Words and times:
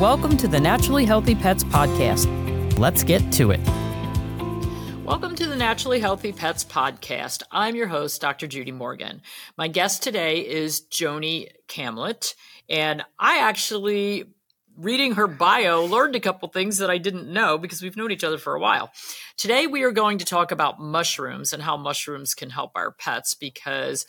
Welcome 0.00 0.36
to 0.36 0.46
the 0.46 0.60
Naturally 0.60 1.06
Healthy 1.06 1.36
Pets 1.36 1.64
Podcast. 1.64 2.78
Let's 2.78 3.02
get 3.02 3.32
to 3.32 3.50
it. 3.50 3.60
Welcome 5.06 5.34
to 5.36 5.46
the 5.46 5.56
Naturally 5.56 6.00
Healthy 6.00 6.34
Pets 6.34 6.66
Podcast. 6.66 7.42
I'm 7.50 7.74
your 7.74 7.86
host, 7.86 8.20
Dr. 8.20 8.46
Judy 8.46 8.72
Morgan. 8.72 9.22
My 9.56 9.68
guest 9.68 10.02
today 10.02 10.46
is 10.46 10.82
Joni 10.82 11.48
Kamlet, 11.66 12.34
and 12.68 13.06
I 13.18 13.38
actually 13.38 14.26
reading 14.76 15.14
her 15.14 15.26
bio, 15.26 15.86
learned 15.86 16.14
a 16.14 16.20
couple 16.20 16.50
things 16.50 16.76
that 16.76 16.90
I 16.90 16.98
didn't 16.98 17.32
know 17.32 17.56
because 17.56 17.80
we've 17.80 17.96
known 17.96 18.12
each 18.12 18.22
other 18.22 18.36
for 18.36 18.54
a 18.54 18.60
while. 18.60 18.90
Today, 19.38 19.66
we 19.66 19.82
are 19.82 19.92
going 19.92 20.18
to 20.18 20.26
talk 20.26 20.52
about 20.52 20.78
mushrooms 20.78 21.54
and 21.54 21.62
how 21.62 21.78
mushrooms 21.78 22.34
can 22.34 22.50
help 22.50 22.72
our 22.74 22.90
pets 22.90 23.32
because 23.32 24.04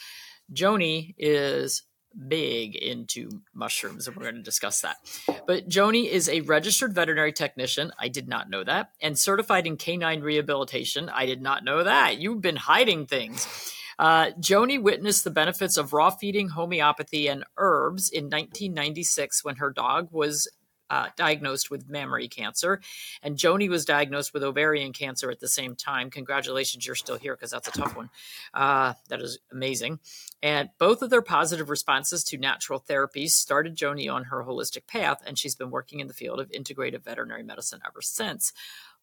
Joni 0.53 1.15
is 1.17 1.83
big 2.27 2.75
into 2.75 3.29
mushrooms 3.53 4.07
and 4.07 4.15
we're 4.15 4.23
going 4.23 4.35
to 4.35 4.41
discuss 4.41 4.81
that. 4.81 4.97
But 5.45 5.69
Joni 5.69 6.09
is 6.09 6.29
a 6.29 6.41
registered 6.41 6.93
veterinary 6.93 7.33
technician. 7.33 7.91
I 7.99 8.07
did 8.07 8.27
not 8.27 8.49
know 8.49 8.63
that. 8.63 8.91
And 9.01 9.17
certified 9.17 9.67
in 9.67 9.77
canine 9.77 10.21
rehabilitation. 10.21 11.09
I 11.09 11.25
did 11.25 11.41
not 11.41 11.63
know 11.63 11.83
that. 11.83 12.17
You've 12.17 12.41
been 12.41 12.55
hiding 12.55 13.05
things. 13.05 13.47
Uh, 13.99 14.27
Joni 14.39 14.81
witnessed 14.81 15.23
the 15.23 15.31
benefits 15.31 15.75
of 15.75 15.91
raw 15.91 16.11
feeding, 16.11 16.49
homeopathy, 16.49 17.27
and 17.27 17.43
herbs 17.57 18.09
in 18.09 18.25
1996 18.25 19.43
when 19.43 19.55
her 19.55 19.71
dog 19.71 20.09
was 20.11 20.47
uh, 20.89 21.07
diagnosed 21.15 21.69
with 21.69 21.89
mammary 21.89 22.27
cancer, 22.27 22.81
and 23.21 23.37
Joni 23.37 23.69
was 23.69 23.85
diagnosed 23.85 24.33
with 24.33 24.43
ovarian 24.43 24.93
cancer 24.93 25.31
at 25.31 25.39
the 25.39 25.47
same 25.47 25.75
time. 25.75 26.09
Congratulations, 26.09 26.85
you're 26.85 26.95
still 26.95 27.17
here 27.17 27.35
because 27.35 27.51
that's 27.51 27.67
a 27.67 27.71
tough 27.71 27.95
one. 27.95 28.09
Uh, 28.53 28.93
that 29.09 29.21
is 29.21 29.39
amazing. 29.51 29.99
And 30.41 30.69
both 30.77 31.01
of 31.01 31.09
their 31.09 31.21
positive 31.21 31.69
responses 31.69 32.23
to 32.25 32.37
natural 32.37 32.79
therapies 32.79 33.31
started 33.31 33.75
Joni 33.75 34.11
on 34.11 34.25
her 34.25 34.43
holistic 34.43 34.87
path, 34.87 35.21
and 35.25 35.37
she's 35.37 35.55
been 35.55 35.71
working 35.71 35.99
in 35.99 36.07
the 36.07 36.13
field 36.13 36.39
of 36.39 36.51
integrative 36.51 37.03
veterinary 37.03 37.43
medicine 37.43 37.81
ever 37.85 38.01
since. 38.01 38.53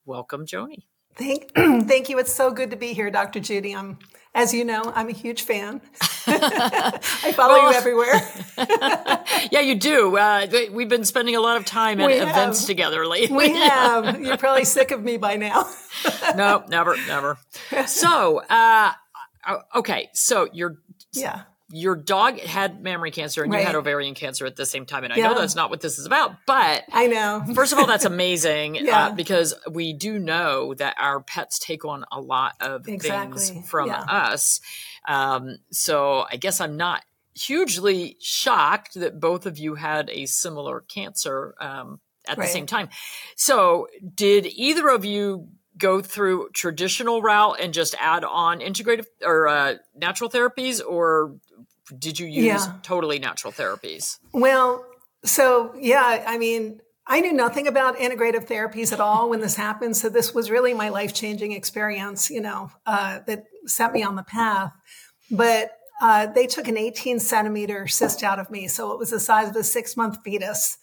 Welcome, 0.04 0.46
Joni. 0.46 0.84
Thank, 1.16 1.52
thank 1.54 2.08
you. 2.08 2.18
It's 2.18 2.32
so 2.32 2.50
good 2.50 2.70
to 2.70 2.76
be 2.76 2.92
here, 2.92 3.10
Dr. 3.10 3.40
Judy. 3.40 3.74
I'm, 3.74 3.98
as 4.34 4.52
you 4.52 4.64
know, 4.64 4.92
I'm 4.94 5.08
a 5.08 5.12
huge 5.12 5.42
fan. 5.42 5.80
I 6.26 7.32
follow 7.36 7.54
well, 7.54 7.70
you 7.70 7.76
everywhere. 7.76 8.20
yeah, 9.50 9.60
you 9.60 9.76
do. 9.76 10.16
Uh, 10.16 10.46
we've 10.72 10.88
been 10.88 11.04
spending 11.04 11.36
a 11.36 11.40
lot 11.40 11.56
of 11.56 11.64
time 11.64 12.00
at 12.00 12.06
we 12.06 12.14
events 12.14 12.60
have. 12.60 12.66
together 12.66 13.06
lately. 13.06 13.36
We 13.36 13.50
have. 13.50 14.20
You're 14.20 14.36
probably 14.36 14.64
sick 14.64 14.90
of 14.90 15.02
me 15.02 15.16
by 15.16 15.36
now. 15.36 15.70
no, 16.34 16.64
never, 16.68 16.96
never. 17.06 17.38
So, 17.86 18.38
uh, 18.38 18.92
okay, 19.76 20.08
so 20.12 20.48
you're 20.52 20.78
yeah 21.12 21.42
your 21.74 21.96
dog 21.96 22.38
had 22.38 22.80
mammary 22.82 23.10
cancer 23.10 23.42
and 23.42 23.52
right. 23.52 23.60
you 23.60 23.66
had 23.66 23.74
ovarian 23.74 24.14
cancer 24.14 24.46
at 24.46 24.54
the 24.54 24.64
same 24.64 24.86
time. 24.86 25.02
And 25.02 25.12
I 25.12 25.16
yeah. 25.16 25.28
know 25.28 25.38
that's 25.38 25.56
not 25.56 25.70
what 25.70 25.80
this 25.80 25.98
is 25.98 26.06
about, 26.06 26.36
but 26.46 26.84
I 26.92 27.08
know. 27.08 27.44
first 27.54 27.72
of 27.72 27.80
all, 27.80 27.86
that's 27.86 28.04
amazing 28.04 28.76
uh, 28.76 28.80
yeah. 28.82 29.06
uh, 29.06 29.12
because 29.12 29.54
we 29.68 29.92
do 29.92 30.20
know 30.20 30.72
that 30.74 30.94
our 30.98 31.20
pets 31.20 31.58
take 31.58 31.84
on 31.84 32.04
a 32.12 32.20
lot 32.20 32.54
of 32.60 32.86
exactly. 32.86 33.40
things 33.40 33.68
from 33.68 33.88
yeah. 33.88 34.02
us. 34.02 34.60
Um, 35.08 35.56
so 35.72 36.24
I 36.30 36.36
guess 36.36 36.60
I'm 36.60 36.76
not 36.76 37.02
hugely 37.34 38.18
shocked 38.20 38.94
that 38.94 39.18
both 39.18 39.44
of 39.44 39.58
you 39.58 39.74
had 39.74 40.08
a 40.10 40.26
similar 40.26 40.82
cancer 40.82 41.56
um, 41.60 41.98
at 42.28 42.38
right. 42.38 42.46
the 42.46 42.52
same 42.52 42.66
time. 42.66 42.88
So 43.34 43.88
did 44.14 44.46
either 44.46 44.88
of 44.88 45.04
you 45.04 45.48
go 45.76 46.00
through 46.00 46.48
traditional 46.54 47.20
route 47.20 47.58
and 47.60 47.74
just 47.74 47.94
add 47.98 48.24
on 48.24 48.60
integrative 48.60 49.06
or 49.22 49.48
uh, 49.48 49.74
natural 49.96 50.30
therapies 50.30 50.80
or 50.86 51.36
did 51.98 52.18
you 52.18 52.26
use 52.26 52.44
yeah. 52.44 52.74
totally 52.82 53.18
natural 53.18 53.52
therapies? 53.52 54.18
Well, 54.32 54.84
so 55.24 55.74
yeah, 55.78 56.24
I 56.26 56.38
mean, 56.38 56.80
I 57.06 57.20
knew 57.20 57.32
nothing 57.32 57.66
about 57.66 57.98
integrative 57.98 58.46
therapies 58.46 58.92
at 58.92 59.00
all 59.00 59.28
when 59.28 59.40
this 59.40 59.56
happened. 59.56 59.96
So 59.96 60.08
this 60.08 60.34
was 60.34 60.50
really 60.50 60.72
my 60.72 60.88
life 60.88 61.12
changing 61.12 61.52
experience, 61.52 62.30
you 62.30 62.40
know, 62.40 62.70
uh, 62.86 63.20
that 63.26 63.44
set 63.66 63.92
me 63.92 64.02
on 64.02 64.16
the 64.16 64.22
path. 64.22 64.72
But 65.30 65.72
uh, 66.00 66.26
they 66.26 66.46
took 66.46 66.66
an 66.66 66.76
18 66.76 67.20
centimeter 67.20 67.86
cyst 67.86 68.22
out 68.22 68.38
of 68.38 68.50
me. 68.50 68.68
So 68.68 68.92
it 68.92 68.98
was 68.98 69.10
the 69.10 69.20
size 69.20 69.50
of 69.50 69.56
a 69.56 69.64
six 69.64 69.96
month 69.96 70.18
fetus 70.24 70.78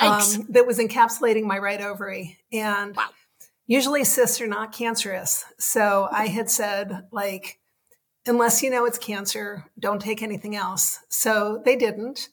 um, 0.00 0.46
that 0.50 0.66
was 0.66 0.78
encapsulating 0.78 1.44
my 1.44 1.58
right 1.58 1.80
ovary. 1.80 2.38
And 2.52 2.94
wow. 2.94 3.08
usually 3.66 4.04
cysts 4.04 4.40
are 4.40 4.46
not 4.46 4.72
cancerous. 4.72 5.44
So 5.58 6.08
I 6.10 6.26
had 6.26 6.50
said, 6.50 7.06
like, 7.10 7.58
unless 8.26 8.62
you 8.62 8.70
know 8.70 8.84
it's 8.84 8.98
cancer, 8.98 9.64
don't 9.78 10.00
take 10.00 10.22
anything 10.22 10.56
else. 10.56 11.00
So 11.08 11.62
they 11.64 11.76
didn't. 11.76 12.28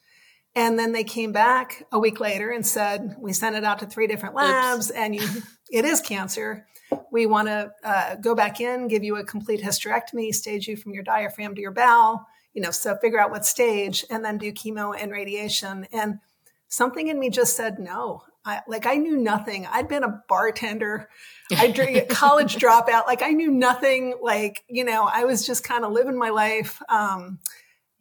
And 0.56 0.78
then 0.78 0.92
they 0.92 1.04
came 1.04 1.32
back 1.32 1.86
a 1.92 2.00
week 2.00 2.20
later 2.20 2.50
and 2.50 2.66
said, 2.66 3.16
we 3.20 3.34
sent 3.34 3.56
it 3.56 3.64
out 3.64 3.80
to 3.80 3.86
three 3.86 4.08
different 4.08 4.36
labs 4.36 4.90
Oops. 4.90 4.98
and 4.98 5.16
you, 5.16 5.28
it 5.72 5.86
is 5.86 6.02
cancer. 6.02 6.66
We 7.12 7.28
want 7.28 7.48
to 7.48 7.72
uh, 7.84 8.16
go 8.16 8.34
back 8.36 8.60
in, 8.60 8.88
give 8.88 9.04
you 9.04 9.16
a 9.18 9.24
complete 9.24 9.62
hysterectomy, 9.62 10.34
stage 10.34 10.68
you 10.68 10.76
from 10.76 10.94
your 10.94 11.04
diaphragm 11.04 11.54
to 11.56 11.62
your 11.62 11.72
bowel, 11.72 12.26
you 12.54 12.62
know, 12.62 12.72
so 12.72 12.96
figure 12.98 13.20
out 13.20 13.30
what 13.30 13.46
stage 13.46 14.04
and 14.10 14.26
then 14.26 14.38
do 14.38 14.52
chemo 14.52 14.96
and 15.00 15.12
radiation. 15.12 15.88
And 15.92 16.20
something 16.68 17.08
in 17.08 17.20
me 17.20 17.30
just 17.30 17.56
said 17.56 17.78
no. 17.78 18.24
I, 18.46 18.62
like 18.68 18.86
I 18.86 18.96
knew 18.96 19.18
nothing. 19.18 19.66
I'd 19.66 19.88
been 19.88 20.04
a 20.04 20.24
bartender. 20.28 21.10
I 21.52 21.72
drink 21.72 21.98
a 21.98 22.06
college 22.06 22.56
dropout. 22.56 23.06
Like 23.06 23.22
I 23.22 23.32
knew 23.32 23.52
nothing. 23.52 24.16
Like, 24.22 24.64
you 24.68 24.84
know, 24.84 25.10
I 25.12 25.26
was 25.26 25.46
just 25.46 25.64
kind 25.64 25.84
of 25.84 25.92
living 25.92 26.18
my 26.18 26.30
life. 26.30 26.82
Um, 26.90 27.40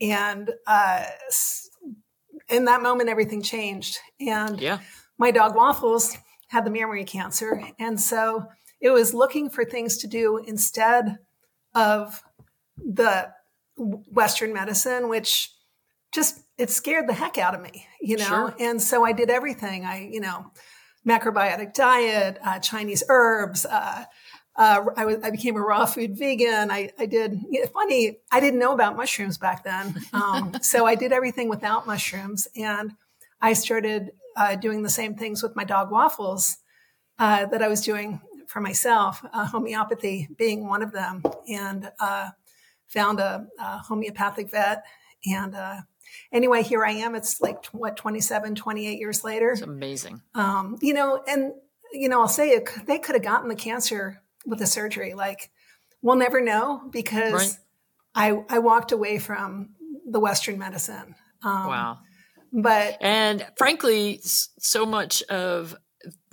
and, 0.01 0.51
uh, 0.67 1.05
in 2.49 2.65
that 2.65 2.83
moment, 2.83 3.11
everything 3.11 3.43
changed. 3.43 3.99
And 4.21 4.61
yeah. 4.61 4.79
my 5.19 5.31
dog 5.31 5.55
Waffles 5.55 6.17
had 6.49 6.65
the 6.65 6.71
mammary 6.71 7.05
cancer. 7.05 7.63
And 7.79 8.01
so 8.01 8.47
it 8.81 8.91
was 8.91 9.13
looking 9.13 9.51
for 9.51 9.65
things 9.65 9.99
to 9.99 10.07
do 10.07 10.39
instead 10.39 11.19
of 11.75 12.23
the 12.77 13.31
Western 13.77 14.53
medicine, 14.53 15.09
which 15.09 15.53
just 16.13 16.41
it 16.59 16.71
scared 16.71 17.09
the 17.09 17.15
heck 17.15 17.39
out 17.39 17.55
of 17.55 17.63
me, 17.63 17.87
you 18.01 18.17
know. 18.17 18.25
Sure. 18.25 18.55
And 18.59 18.83
so 18.83 19.05
I 19.05 19.13
did 19.13 19.31
everything. 19.31 19.85
I, 19.85 20.09
you 20.11 20.21
know, 20.21 20.51
macrobiotic 21.07 21.73
diet, 21.73 22.39
uh, 22.45 22.59
Chinese 22.59 23.05
herbs. 23.09 23.65
Uh, 23.65 24.05
uh, 24.57 24.85
I, 24.97 25.05
was, 25.05 25.19
I 25.23 25.31
became 25.31 25.57
a 25.57 25.61
raw 25.61 25.87
food 25.87 26.19
vegan. 26.19 26.71
I, 26.71 26.91
I 26.99 27.07
did, 27.07 27.41
you 27.49 27.61
know, 27.61 27.69
funny, 27.69 28.19
I 28.33 28.41
didn't 28.41 28.59
know 28.59 28.73
about 28.73 28.97
mushrooms 28.97 29.39
back 29.39 29.63
then. 29.63 29.95
Um, 30.13 30.53
so 30.63 30.85
I 30.85 30.97
did 30.97 31.13
everything 31.13 31.49
without 31.49 31.87
mushrooms. 31.87 32.49
And 32.57 32.93
I 33.41 33.53
started 33.53 34.11
uh, 34.37 34.57
doing 34.57 34.83
the 34.83 34.89
same 34.89 35.15
things 35.15 35.45
with 35.45 35.55
my 35.55 35.65
dog 35.65 35.93
waffles 35.93 36.57
uh, 37.21 37.47
that 37.47 37.63
I 37.63 37.69
was 37.69 37.83
doing 37.83 38.21
for 38.49 38.61
myself, 38.61 39.25
uh, 39.33 39.47
homeopathy 39.47 40.29
being 40.37 40.67
one 40.67 40.83
of 40.83 40.91
them. 40.91 41.23
And 41.49 41.89
found 42.89 43.21
a, 43.21 43.47
a, 43.59 43.79
homeopathic 43.79 44.51
vet 44.51 44.83
and 45.27 45.55
uh, 45.55 45.81
anyway, 46.33 46.63
here 46.63 46.85
I 46.85 46.93
am. 46.93 47.15
It's 47.15 47.41
like, 47.41 47.67
what, 47.67 47.97
27, 47.97 48.55
28 48.55 48.99
years 48.99 49.25
later. 49.25 49.51
It's 49.51 49.63
amazing. 49.63 50.23
Um, 50.35 50.77
you 50.81 50.95
know, 50.95 51.23
and, 51.27 51.53
you 51.93 52.09
know, 52.09 52.21
I'll 52.21 52.29
say 52.29 52.51
it, 52.51 52.69
they 52.87 52.99
could 52.99 53.15
have 53.15 53.25
gotten 53.25 53.49
the 53.49 53.55
cancer 53.55 54.23
with 54.47 54.59
the 54.59 54.67
surgery. 54.67 55.15
Like, 55.15 55.51
we'll 56.03 56.17
never 56.17 56.41
know 56.41 56.83
because 56.91 57.33
right. 57.33 57.57
I, 58.49 58.57
I 58.57 58.59
walked 58.59 58.93
away 58.93 59.19
from 59.19 59.71
the 60.07 60.21
Western 60.21 60.59
medicine. 60.59 61.15
Um, 61.43 61.67
wow. 61.67 61.99
But, 62.53 62.99
and 63.01 63.47
frankly, 63.57 64.21
so 64.23 64.87
much 64.87 65.23
of 65.25 65.77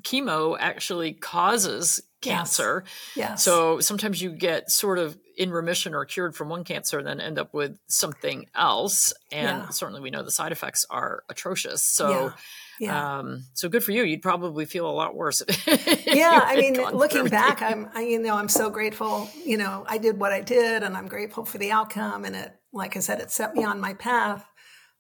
chemo 0.04 0.56
actually 0.58 1.14
causes 1.14 2.02
cancer. 2.22 2.84
Yes. 3.16 3.30
yes. 3.30 3.44
So 3.44 3.80
sometimes 3.80 4.22
you 4.22 4.32
get 4.32 4.72
sort 4.72 4.98
of 4.98 5.18
in 5.38 5.52
remission 5.52 5.94
or 5.94 6.06
cured 6.06 6.36
from 6.36 6.50
one 6.50 6.64
cancer, 6.64 7.02
then 7.04 7.20
end 7.20 7.40
up 7.40 7.54
with 7.54 7.78
something 7.88 8.48
else. 8.56 9.14
And 9.32 9.64
yeah. 9.64 9.70
certainly 9.70 10.02
we 10.02 10.10
know 10.10 10.24
the 10.24 10.32
side 10.32 10.52
effects 10.52 10.86
are 10.90 11.24
atrocious. 11.30 11.84
So, 11.84 12.10
yeah. 12.10 12.32
Yeah. 12.80 13.20
Um, 13.20 13.46
so 13.54 13.70
good 13.70 13.84
for 13.84 13.92
you. 13.92 14.04
You'd 14.04 14.22
probably 14.22 14.66
feel 14.66 14.90
a 14.90 14.92
lot 14.92 15.16
worse. 15.16 15.42
yeah. 16.06 16.42
I 16.44 16.58
mean, 16.58 16.74
looking 16.74 17.28
back, 17.28 17.62
I'm, 17.62 17.90
I, 17.94 18.02
you 18.02 18.20
know, 18.20 18.36
I'm 18.36 18.50
so 18.50 18.70
grateful, 18.70 19.30
you 19.46 19.58
know, 19.58 19.86
I 19.88 19.98
did 19.98 20.20
what 20.20 20.34
I 20.34 20.42
did 20.42 20.84
and 20.84 20.98
I'm 20.98 21.08
grateful 21.08 21.46
for 21.46 21.58
the 21.58 21.72
outcome. 21.72 22.26
And 22.26 22.36
it, 22.36 22.54
like 22.74 22.98
I 22.98 23.00
said, 23.00 23.22
it 23.22 23.32
set 23.32 23.56
me 23.56 23.64
on 23.64 23.80
my 23.80 23.94
path. 23.94 24.46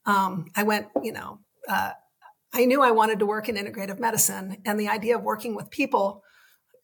Um, 0.05 0.45
I 0.55 0.63
went, 0.63 0.88
you 1.03 1.11
know, 1.11 1.39
uh, 1.67 1.91
I 2.53 2.65
knew 2.65 2.81
I 2.81 2.91
wanted 2.91 3.19
to 3.19 3.25
work 3.25 3.49
in 3.49 3.55
integrative 3.55 3.99
medicine 3.99 4.57
and 4.65 4.79
the 4.79 4.88
idea 4.88 5.17
of 5.17 5.23
working 5.23 5.55
with 5.55 5.69
people 5.69 6.23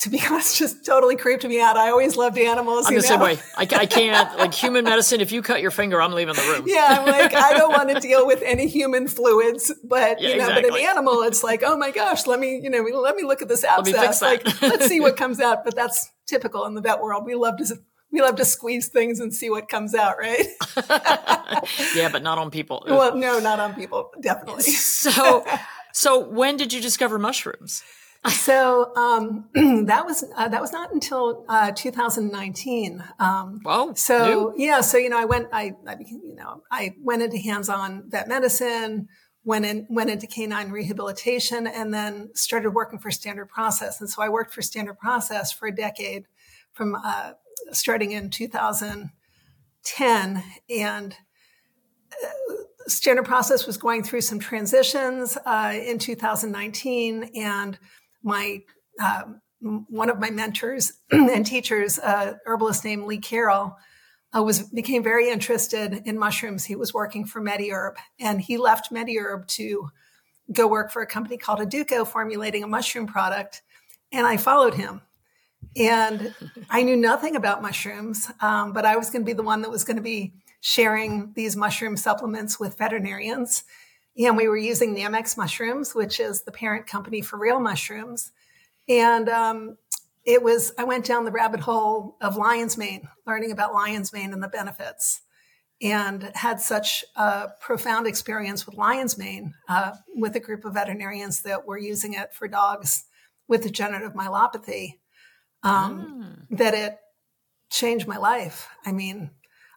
to 0.01 0.09
be 0.09 0.19
honest, 0.29 0.57
just 0.57 0.85
totally 0.85 1.15
creeped 1.15 1.45
me 1.45 1.61
out. 1.61 1.77
I 1.77 1.89
always 1.89 2.17
loved 2.17 2.37
animals. 2.37 2.87
I'm 2.87 2.95
the 2.95 3.01
know? 3.01 3.07
same 3.07 3.19
way. 3.19 3.39
I, 3.55 3.61
I, 3.61 3.85
can't 3.85 4.37
like 4.37 4.53
human 4.53 4.83
medicine. 4.83 5.21
If 5.21 5.31
you 5.31 5.41
cut 5.41 5.61
your 5.61 5.71
finger, 5.71 6.01
I'm 6.01 6.11
leaving 6.11 6.35
the 6.35 6.41
room. 6.41 6.65
Yeah, 6.67 6.97
I'm 6.99 7.05
like 7.05 7.33
I 7.33 7.53
don't 7.53 7.71
want 7.77 7.89
to 7.89 7.99
deal 7.99 8.25
with 8.25 8.41
any 8.43 8.67
human 8.67 9.07
fluids. 9.07 9.71
But 9.83 10.19
yeah, 10.19 10.29
you 10.29 10.37
know, 10.37 10.47
exactly. 10.47 10.69
but 10.71 10.79
an 10.79 10.85
animal, 10.85 11.21
it's 11.21 11.43
like, 11.43 11.61
oh 11.63 11.77
my 11.77 11.91
gosh, 11.91 12.27
let 12.27 12.39
me 12.39 12.59
you 12.61 12.69
know, 12.69 12.81
let 12.81 13.15
me 13.15 13.23
look 13.23 13.41
at 13.41 13.47
this 13.47 13.63
abscess. 13.63 14.21
Like, 14.21 14.43
let's 14.61 14.87
see 14.87 14.99
what 14.99 15.17
comes 15.17 15.39
out. 15.39 15.63
But 15.63 15.75
that's 15.75 16.11
typical 16.25 16.65
in 16.65 16.73
the 16.73 16.81
vet 16.81 16.99
world. 16.99 17.25
We 17.25 17.35
love 17.35 17.57
to 17.57 17.65
we 18.11 18.21
love 18.21 18.35
to 18.37 18.45
squeeze 18.45 18.89
things 18.89 19.19
and 19.19 19.33
see 19.33 19.49
what 19.49 19.69
comes 19.69 19.93
out, 19.93 20.17
right? 20.17 20.45
yeah, 21.95 22.09
but 22.11 22.23
not 22.23 22.37
on 22.37 22.51
people. 22.51 22.83
Well, 22.85 23.15
no, 23.15 23.39
not 23.39 23.59
on 23.59 23.73
people, 23.75 24.11
definitely. 24.19 24.63
so 24.63 25.45
So 25.93 26.19
when 26.19 26.57
did 26.57 26.73
you 26.73 26.81
discover 26.81 27.19
mushrooms? 27.19 27.83
So 28.29 28.95
um, 28.95 29.49
that 29.85 30.05
was 30.05 30.23
uh, 30.35 30.47
that 30.47 30.61
was 30.61 30.71
not 30.71 30.93
until 30.93 31.43
uh, 31.49 31.71
2019. 31.71 33.03
Um, 33.19 33.61
wow. 33.63 33.93
So 33.95 34.53
new. 34.55 34.63
yeah, 34.63 34.81
so 34.81 34.97
you 34.97 35.09
know, 35.09 35.19
I 35.19 35.25
went, 35.25 35.47
I, 35.51 35.73
I 35.87 35.97
you 35.99 36.35
know, 36.35 36.61
I 36.71 36.93
went 37.01 37.23
into 37.23 37.39
hands-on 37.39 38.03
vet 38.09 38.27
medicine, 38.27 39.07
went 39.43 39.65
in, 39.65 39.87
went 39.89 40.11
into 40.11 40.27
canine 40.27 40.71
rehabilitation, 40.71 41.65
and 41.65 41.93
then 41.93 42.29
started 42.35 42.71
working 42.71 42.99
for 42.99 43.09
Standard 43.09 43.49
Process. 43.49 43.99
And 43.99 44.09
so 44.09 44.21
I 44.21 44.29
worked 44.29 44.53
for 44.53 44.61
Standard 44.61 44.99
Process 44.99 45.51
for 45.51 45.67
a 45.67 45.75
decade, 45.75 46.25
from 46.73 46.95
uh, 47.03 47.31
starting 47.71 48.11
in 48.11 48.29
2010, 48.29 50.43
and 50.69 51.15
uh, 52.23 52.27
Standard 52.87 53.25
Process 53.25 53.65
was 53.65 53.77
going 53.77 54.03
through 54.03 54.21
some 54.21 54.39
transitions 54.39 55.39
uh, 55.43 55.73
in 55.73 55.97
2019, 55.97 57.31
and 57.35 57.79
my 58.23 58.61
uh, 58.99 59.23
one 59.61 60.09
of 60.09 60.19
my 60.19 60.29
mentors 60.29 60.93
and 61.11 61.45
teachers, 61.45 61.99
uh, 61.99 62.33
herbalist 62.45 62.83
named 62.83 63.05
Lee 63.05 63.19
Carroll, 63.19 63.75
uh, 64.35 64.41
was 64.41 64.63
became 64.63 65.03
very 65.03 65.29
interested 65.29 66.01
in 66.05 66.17
mushrooms. 66.17 66.65
He 66.65 66.75
was 66.75 66.93
working 66.93 67.25
for 67.25 67.41
MediHerb, 67.41 67.95
and 68.19 68.41
he 68.41 68.57
left 68.57 68.91
MediHerb 68.91 69.47
to 69.49 69.89
go 70.51 70.67
work 70.67 70.91
for 70.91 71.01
a 71.01 71.07
company 71.07 71.37
called 71.37 71.59
Aduco, 71.59 72.07
formulating 72.07 72.63
a 72.63 72.67
mushroom 72.67 73.07
product. 73.07 73.61
And 74.11 74.27
I 74.27 74.37
followed 74.37 74.73
him. 74.73 75.01
And 75.77 76.33
I 76.69 76.83
knew 76.83 76.97
nothing 76.97 77.35
about 77.35 77.61
mushrooms, 77.61 78.29
um, 78.41 78.73
but 78.73 78.83
I 78.83 78.97
was 78.97 79.09
going 79.09 79.21
to 79.21 79.25
be 79.25 79.33
the 79.33 79.43
one 79.43 79.61
that 79.61 79.69
was 79.69 79.83
going 79.83 79.97
to 79.97 80.03
be 80.03 80.33
sharing 80.59 81.31
these 81.35 81.55
mushroom 81.55 81.95
supplements 81.95 82.59
with 82.59 82.77
veterinarians. 82.77 83.63
And 84.17 84.37
we 84.37 84.47
were 84.47 84.57
using 84.57 84.95
Nammex 84.95 85.37
mushrooms, 85.37 85.95
which 85.95 86.19
is 86.19 86.43
the 86.43 86.51
parent 86.51 86.87
company 86.87 87.21
for 87.21 87.39
real 87.39 87.59
mushrooms. 87.59 88.31
And 88.89 89.29
um, 89.29 89.77
it 90.25 90.43
was, 90.43 90.73
I 90.77 90.83
went 90.83 91.05
down 91.05 91.25
the 91.25 91.31
rabbit 91.31 91.61
hole 91.61 92.17
of 92.21 92.35
lion's 92.35 92.77
mane, 92.77 93.07
learning 93.25 93.51
about 93.51 93.73
lion's 93.73 94.11
mane 94.11 94.33
and 94.33 94.43
the 94.43 94.47
benefits, 94.47 95.21
and 95.81 96.31
had 96.35 96.59
such 96.59 97.03
a 97.15 97.49
profound 97.59 98.05
experience 98.05 98.65
with 98.65 98.75
lion's 98.75 99.17
mane 99.17 99.53
uh, 99.69 99.93
with 100.15 100.35
a 100.35 100.39
group 100.39 100.65
of 100.65 100.73
veterinarians 100.73 101.41
that 101.43 101.65
were 101.65 101.77
using 101.77 102.13
it 102.13 102.33
for 102.33 102.47
dogs 102.47 103.05
with 103.47 103.63
degenerative 103.63 104.13
myelopathy 104.13 104.99
um, 105.63 106.47
mm. 106.51 106.57
that 106.57 106.73
it 106.73 106.97
changed 107.69 108.07
my 108.07 108.17
life. 108.17 108.67
I 108.85 108.91
mean, 108.91 109.31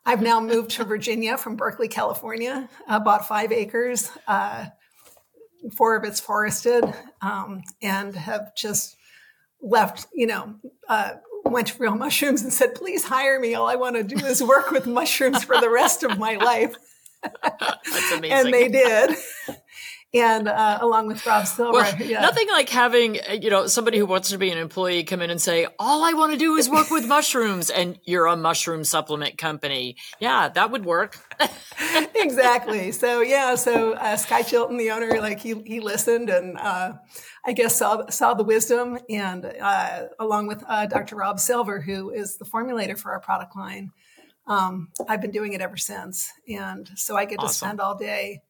I've 0.06 0.22
now 0.22 0.40
moved 0.40 0.72
to 0.72 0.84
Virginia 0.84 1.36
from 1.36 1.56
Berkeley, 1.56 1.88
California. 1.88 2.68
I 2.86 2.98
bought 2.98 3.26
five 3.26 3.52
acres, 3.52 4.10
uh, 4.28 4.66
four 5.76 5.96
of 5.96 6.04
it's 6.04 6.20
forested, 6.20 6.84
um, 7.22 7.62
and 7.80 8.14
have 8.14 8.54
just 8.54 8.96
left, 9.62 10.06
you 10.12 10.26
know, 10.26 10.56
uh, 10.88 11.12
went 11.44 11.68
to 11.68 11.82
Real 11.82 11.94
Mushrooms 11.94 12.42
and 12.42 12.52
said, 12.52 12.74
please 12.74 13.04
hire 13.04 13.40
me. 13.40 13.54
All 13.54 13.66
I 13.66 13.76
want 13.76 13.96
to 13.96 14.02
do 14.02 14.24
is 14.26 14.42
work 14.42 14.70
with 14.70 14.86
mushrooms 14.86 15.42
for 15.44 15.58
the 15.60 15.70
rest 15.70 16.02
of 16.02 16.18
my 16.18 16.36
life. 16.36 16.74
That's 17.42 18.12
amazing. 18.12 18.32
and 18.32 18.52
they 18.52 18.68
did 18.68 19.16
and 20.14 20.48
uh, 20.48 20.78
along 20.80 21.08
with 21.08 21.26
Rob 21.26 21.46
Silver. 21.46 21.72
Well, 21.72 21.96
yeah. 22.00 22.20
Nothing 22.20 22.48
like 22.48 22.68
having 22.68 23.18
you 23.40 23.50
know 23.50 23.66
somebody 23.66 23.98
who 23.98 24.06
wants 24.06 24.30
to 24.30 24.38
be 24.38 24.50
an 24.50 24.58
employee 24.58 25.02
come 25.04 25.20
in 25.20 25.30
and 25.30 25.42
say, 25.42 25.66
"All 25.78 26.04
I 26.04 26.12
want 26.12 26.32
to 26.32 26.38
do 26.38 26.56
is 26.56 26.70
work 26.70 26.90
with 26.90 27.06
mushrooms," 27.06 27.68
and 27.68 27.98
you're 28.04 28.26
a 28.26 28.36
mushroom 28.36 28.84
supplement 28.84 29.36
company. 29.36 29.96
Yeah, 30.20 30.48
that 30.48 30.70
would 30.70 30.84
work. 30.84 31.18
exactly. 32.14 32.92
So 32.92 33.20
yeah, 33.20 33.56
so 33.56 33.94
uh, 33.94 34.16
Skye 34.16 34.42
Chilton, 34.42 34.76
the 34.76 34.92
owner, 34.92 35.20
like 35.20 35.40
he 35.40 35.54
he 35.66 35.80
listened 35.80 36.30
and 36.30 36.56
uh, 36.56 36.92
I 37.44 37.52
guess 37.52 37.76
saw 37.76 38.08
saw 38.08 38.34
the 38.34 38.44
wisdom, 38.44 38.98
and 39.10 39.44
uh, 39.60 40.04
along 40.20 40.46
with 40.46 40.62
uh, 40.68 40.86
Dr. 40.86 41.16
Rob 41.16 41.40
Silver, 41.40 41.80
who 41.80 42.10
is 42.10 42.38
the 42.38 42.44
formulator 42.44 42.98
for 42.98 43.12
our 43.12 43.20
product 43.20 43.56
line. 43.56 43.90
Um, 44.46 44.88
I've 45.08 45.22
been 45.22 45.30
doing 45.30 45.54
it 45.54 45.62
ever 45.62 45.78
since, 45.78 46.30
and 46.46 46.88
so 46.96 47.16
I 47.16 47.24
get 47.24 47.38
awesome. 47.38 47.48
to 47.48 47.54
spend 47.54 47.80
all 47.80 47.96
day 47.96 48.42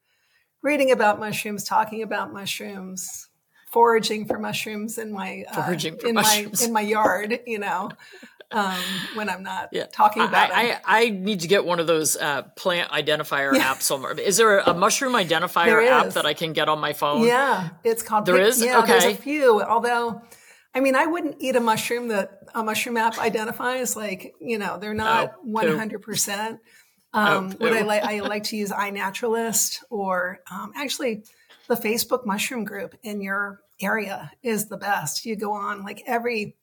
reading 0.64 0.90
about 0.90 1.20
mushrooms, 1.20 1.62
talking 1.62 2.02
about 2.02 2.32
mushrooms, 2.32 3.28
foraging 3.70 4.26
for 4.26 4.38
mushrooms 4.38 4.98
in 4.98 5.12
my 5.12 5.44
uh, 5.52 5.70
in 6.04 6.14
mushrooms. 6.14 6.60
my 6.60 6.66
in 6.66 6.72
my 6.72 6.80
yard. 6.80 7.38
You 7.46 7.60
know. 7.60 7.90
Um, 8.50 8.78
when 9.14 9.28
I'm 9.28 9.42
not 9.42 9.70
yeah. 9.72 9.86
talking 9.86 10.22
about 10.22 10.52
I, 10.52 10.72
I, 10.72 10.80
I, 10.84 11.08
need 11.08 11.40
to 11.40 11.48
get 11.48 11.64
one 11.64 11.80
of 11.80 11.88
those 11.88 12.14
uh, 12.14 12.42
plant 12.54 12.88
identifier 12.92 13.52
yeah. 13.52 13.74
apps 13.74 13.82
somewhere. 13.82 14.12
Is 14.20 14.36
there 14.36 14.58
a 14.60 14.72
mushroom 14.72 15.14
identifier 15.14 15.84
app 15.88 16.12
that 16.12 16.24
I 16.24 16.34
can 16.34 16.52
get 16.52 16.68
on 16.68 16.78
my 16.78 16.92
phone? 16.92 17.24
Yeah, 17.24 17.70
it's 17.82 18.02
called. 18.04 18.26
There 18.26 18.40
is. 18.40 18.62
Yeah, 18.62 18.80
okay. 18.80 18.92
there's 18.92 19.04
a 19.06 19.14
few. 19.16 19.60
Although, 19.60 20.22
I 20.72 20.78
mean, 20.78 20.94
I 20.94 21.06
wouldn't 21.06 21.36
eat 21.40 21.56
a 21.56 21.60
mushroom 21.60 22.08
that 22.08 22.42
a 22.54 22.62
mushroom 22.62 22.96
app 22.96 23.18
identifies. 23.18 23.96
Like, 23.96 24.34
you 24.40 24.58
know, 24.58 24.78
they're 24.78 24.94
not 24.94 25.44
100. 25.44 26.02
percent 26.02 26.60
um, 27.14 27.52
oh, 27.52 27.64
what 27.64 27.72
I 27.72 27.82
like, 27.82 28.02
I 28.02 28.20
like 28.28 28.44
to 28.44 28.56
use 28.56 28.70
iNaturalist 28.70 29.82
or 29.88 30.40
um, 30.50 30.72
actually 30.76 31.24
the 31.68 31.76
Facebook 31.76 32.26
mushroom 32.26 32.64
group 32.64 32.94
in 33.02 33.20
your 33.20 33.60
area 33.80 34.32
is 34.42 34.66
the 34.66 34.76
best. 34.76 35.24
You 35.24 35.36
go 35.36 35.52
on 35.52 35.82
like 35.82 36.02
every 36.06 36.56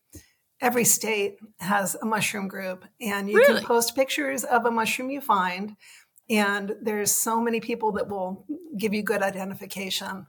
every 0.59 0.83
state 0.83 1.37
has 1.59 1.95
a 1.95 2.05
mushroom 2.05 2.47
group, 2.47 2.85
and 2.99 3.29
you 3.29 3.37
really? 3.37 3.59
can 3.59 3.65
post 3.65 3.95
pictures 3.95 4.43
of 4.43 4.65
a 4.65 4.71
mushroom 4.71 5.09
you 5.09 5.21
find. 5.21 5.75
And 6.29 6.75
there's 6.81 7.11
so 7.11 7.41
many 7.41 7.59
people 7.59 7.93
that 7.93 8.07
will 8.07 8.45
give 8.77 8.93
you 8.93 9.03
good 9.03 9.21
identification. 9.21 10.27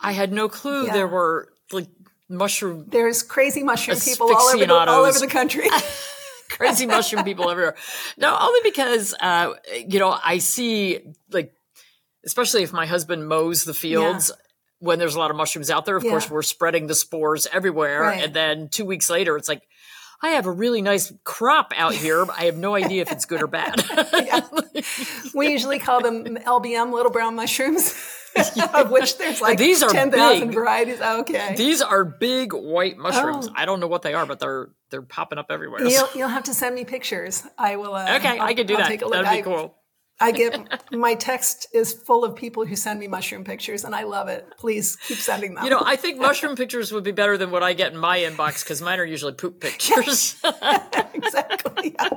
I 0.00 0.12
had 0.12 0.32
no 0.32 0.48
clue 0.48 0.86
yeah. 0.86 0.92
there 0.92 1.08
were 1.08 1.52
like 1.72 1.88
mushroom. 2.28 2.86
There's 2.88 3.22
crazy 3.22 3.62
mushroom 3.62 3.98
people 3.98 4.34
all 4.34 4.48
over 4.48 4.66
the, 4.66 4.74
all 4.74 5.04
over 5.04 5.18
the 5.18 5.26
country. 5.26 5.68
crazy 6.50 6.86
mushroom 6.86 7.24
people 7.24 7.50
everywhere. 7.50 7.76
No, 8.16 8.36
only 8.38 8.60
because 8.62 9.14
uh, 9.20 9.54
you 9.86 9.98
know 9.98 10.16
I 10.22 10.38
see 10.38 11.00
like, 11.30 11.52
especially 12.24 12.62
if 12.62 12.72
my 12.72 12.86
husband 12.86 13.28
mows 13.28 13.64
the 13.64 13.74
fields. 13.74 14.30
Yeah. 14.34 14.42
When 14.78 14.98
there's 14.98 15.14
a 15.14 15.18
lot 15.18 15.30
of 15.30 15.38
mushrooms 15.38 15.70
out 15.70 15.86
there, 15.86 15.96
of 15.96 16.04
yeah. 16.04 16.10
course, 16.10 16.30
we're 16.30 16.42
spreading 16.42 16.86
the 16.86 16.94
spores 16.94 17.46
everywhere. 17.50 18.02
Right. 18.02 18.22
And 18.22 18.34
then 18.34 18.68
two 18.68 18.84
weeks 18.84 19.08
later, 19.08 19.38
it's 19.38 19.48
like, 19.48 19.62
I 20.22 20.30
have 20.30 20.46
a 20.46 20.50
really 20.50 20.82
nice 20.82 21.12
crop 21.24 21.72
out 21.76 21.94
here. 22.04 22.26
I 22.30 22.44
have 22.44 22.56
no 22.56 22.74
idea 22.74 23.02
if 23.02 23.12
it's 23.12 23.24
good 23.24 23.42
or 23.42 23.46
bad. 23.46 23.82
we 25.34 25.50
usually 25.50 25.78
call 25.78 26.02
them 26.02 26.24
LBM, 26.24 26.92
little 26.92 27.12
brown 27.12 27.36
mushrooms. 27.36 27.94
of 28.74 28.90
which 28.90 29.16
there's 29.16 29.40
like 29.40 29.56
these 29.56 29.82
are 29.82 29.88
10,000 29.88 30.52
varieties. 30.52 31.00
Okay. 31.00 31.54
These 31.56 31.80
are 31.80 32.04
big 32.04 32.52
white 32.52 32.98
mushrooms. 32.98 33.48
Oh. 33.48 33.52
I 33.56 33.64
don't 33.64 33.80
know 33.80 33.86
what 33.86 34.02
they 34.02 34.12
are, 34.12 34.26
but 34.26 34.40
they're 34.40 34.68
they're 34.90 35.02
popping 35.02 35.38
up 35.38 35.46
everywhere. 35.50 35.86
You'll, 35.86 36.08
you'll 36.14 36.28
have 36.28 36.44
to 36.44 36.54
send 36.54 36.74
me 36.74 36.84
pictures. 36.84 37.44
I 37.58 37.76
will. 37.76 37.94
Uh, 37.94 38.16
okay, 38.16 38.38
I'll, 38.38 38.42
I 38.42 38.54
can 38.54 38.66
do 38.66 38.74
I'll 38.74 38.80
that. 38.80 38.88
Take 38.88 39.02
a 39.02 39.06
look. 39.06 39.24
That'd 39.24 39.44
be 39.44 39.50
cool. 39.50 39.74
I 40.18 40.32
get 40.32 40.82
my 40.92 41.14
text 41.14 41.68
is 41.74 41.92
full 41.92 42.24
of 42.24 42.34
people 42.36 42.64
who 42.64 42.74
send 42.74 42.98
me 42.98 43.06
mushroom 43.06 43.44
pictures, 43.44 43.84
and 43.84 43.94
I 43.94 44.04
love 44.04 44.28
it. 44.28 44.46
Please 44.58 44.96
keep 44.96 45.18
sending 45.18 45.54
them. 45.54 45.64
You 45.64 45.70
know, 45.70 45.82
I 45.84 45.96
think 45.96 46.18
mushroom 46.18 46.56
pictures 46.56 46.92
would 46.92 47.04
be 47.04 47.12
better 47.12 47.36
than 47.36 47.50
what 47.50 47.62
I 47.62 47.74
get 47.74 47.92
in 47.92 47.98
my 47.98 48.18
inbox 48.18 48.62
because 48.62 48.80
mine 48.80 48.98
are 48.98 49.04
usually 49.04 49.34
poop 49.34 49.60
pictures. 49.60 50.40
exactly. 51.14 51.94
Yeah. 52.00 52.08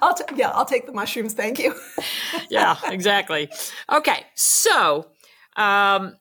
I'll 0.00 0.14
t- 0.14 0.24
yeah, 0.36 0.50
I'll 0.50 0.64
take 0.64 0.86
the 0.86 0.92
mushrooms. 0.92 1.34
Thank 1.34 1.58
you. 1.58 1.74
yeah, 2.50 2.76
exactly. 2.84 3.50
Okay, 3.92 4.24
so 4.34 5.06
um, 5.56 6.16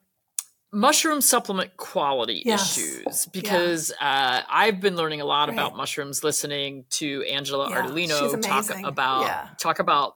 mushroom 0.72 1.22
supplement 1.22 1.78
quality 1.78 2.44
yes. 2.46 2.78
issues 2.78 3.26
because 3.28 3.92
yeah. 4.02 4.42
uh, 4.44 4.48
I've 4.50 4.82
been 4.82 4.96
learning 4.96 5.22
a 5.22 5.26
lot 5.26 5.48
right. 5.48 5.54
about 5.54 5.78
mushrooms 5.78 6.24
listening 6.24 6.86
to 6.92 7.24
Angela 7.24 7.70
yeah, 7.70 7.84
Ardolino 7.84 8.42
talk 8.42 8.70
about 8.84 9.22
yeah. 9.24 9.50
talk 9.60 9.80
about 9.80 10.16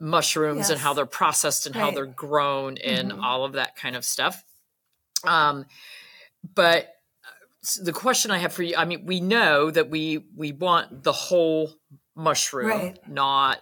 mushrooms 0.00 0.58
yes. 0.58 0.70
and 0.70 0.80
how 0.80 0.94
they're 0.94 1.06
processed 1.06 1.66
and 1.66 1.74
right. 1.74 1.82
how 1.82 1.90
they're 1.90 2.06
grown 2.06 2.76
and 2.78 3.12
mm-hmm. 3.12 3.24
all 3.24 3.44
of 3.44 3.54
that 3.54 3.76
kind 3.76 3.96
of 3.96 4.04
stuff. 4.04 4.44
Um, 5.24 5.64
but 6.54 6.88
uh, 7.24 7.84
the 7.84 7.92
question 7.92 8.30
I 8.30 8.38
have 8.38 8.52
for 8.52 8.62
you, 8.62 8.76
I 8.76 8.84
mean, 8.84 9.06
we 9.06 9.20
know 9.20 9.70
that 9.70 9.90
we 9.90 10.26
we 10.36 10.52
want 10.52 11.02
the 11.02 11.12
whole 11.12 11.72
mushroom, 12.14 12.68
right. 12.68 13.08
not 13.08 13.60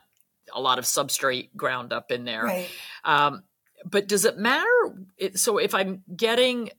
a 0.52 0.60
lot 0.60 0.78
of 0.78 0.84
substrate 0.84 1.54
ground 1.56 1.92
up 1.92 2.10
in 2.10 2.24
there. 2.24 2.66
Um, 3.04 3.42
but 3.84 4.08
does 4.08 4.24
it 4.24 4.38
matter? 4.38 4.68
It, 5.16 5.38
so 5.38 5.58
if 5.58 5.74
I'm 5.74 6.02
getting 6.14 6.70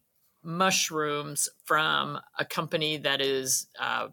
mushrooms 0.43 1.49
from 1.63 2.19
a 2.37 2.45
company 2.45 2.97
that 2.97 3.19
is 3.19 3.67
uh, 3.79 4.07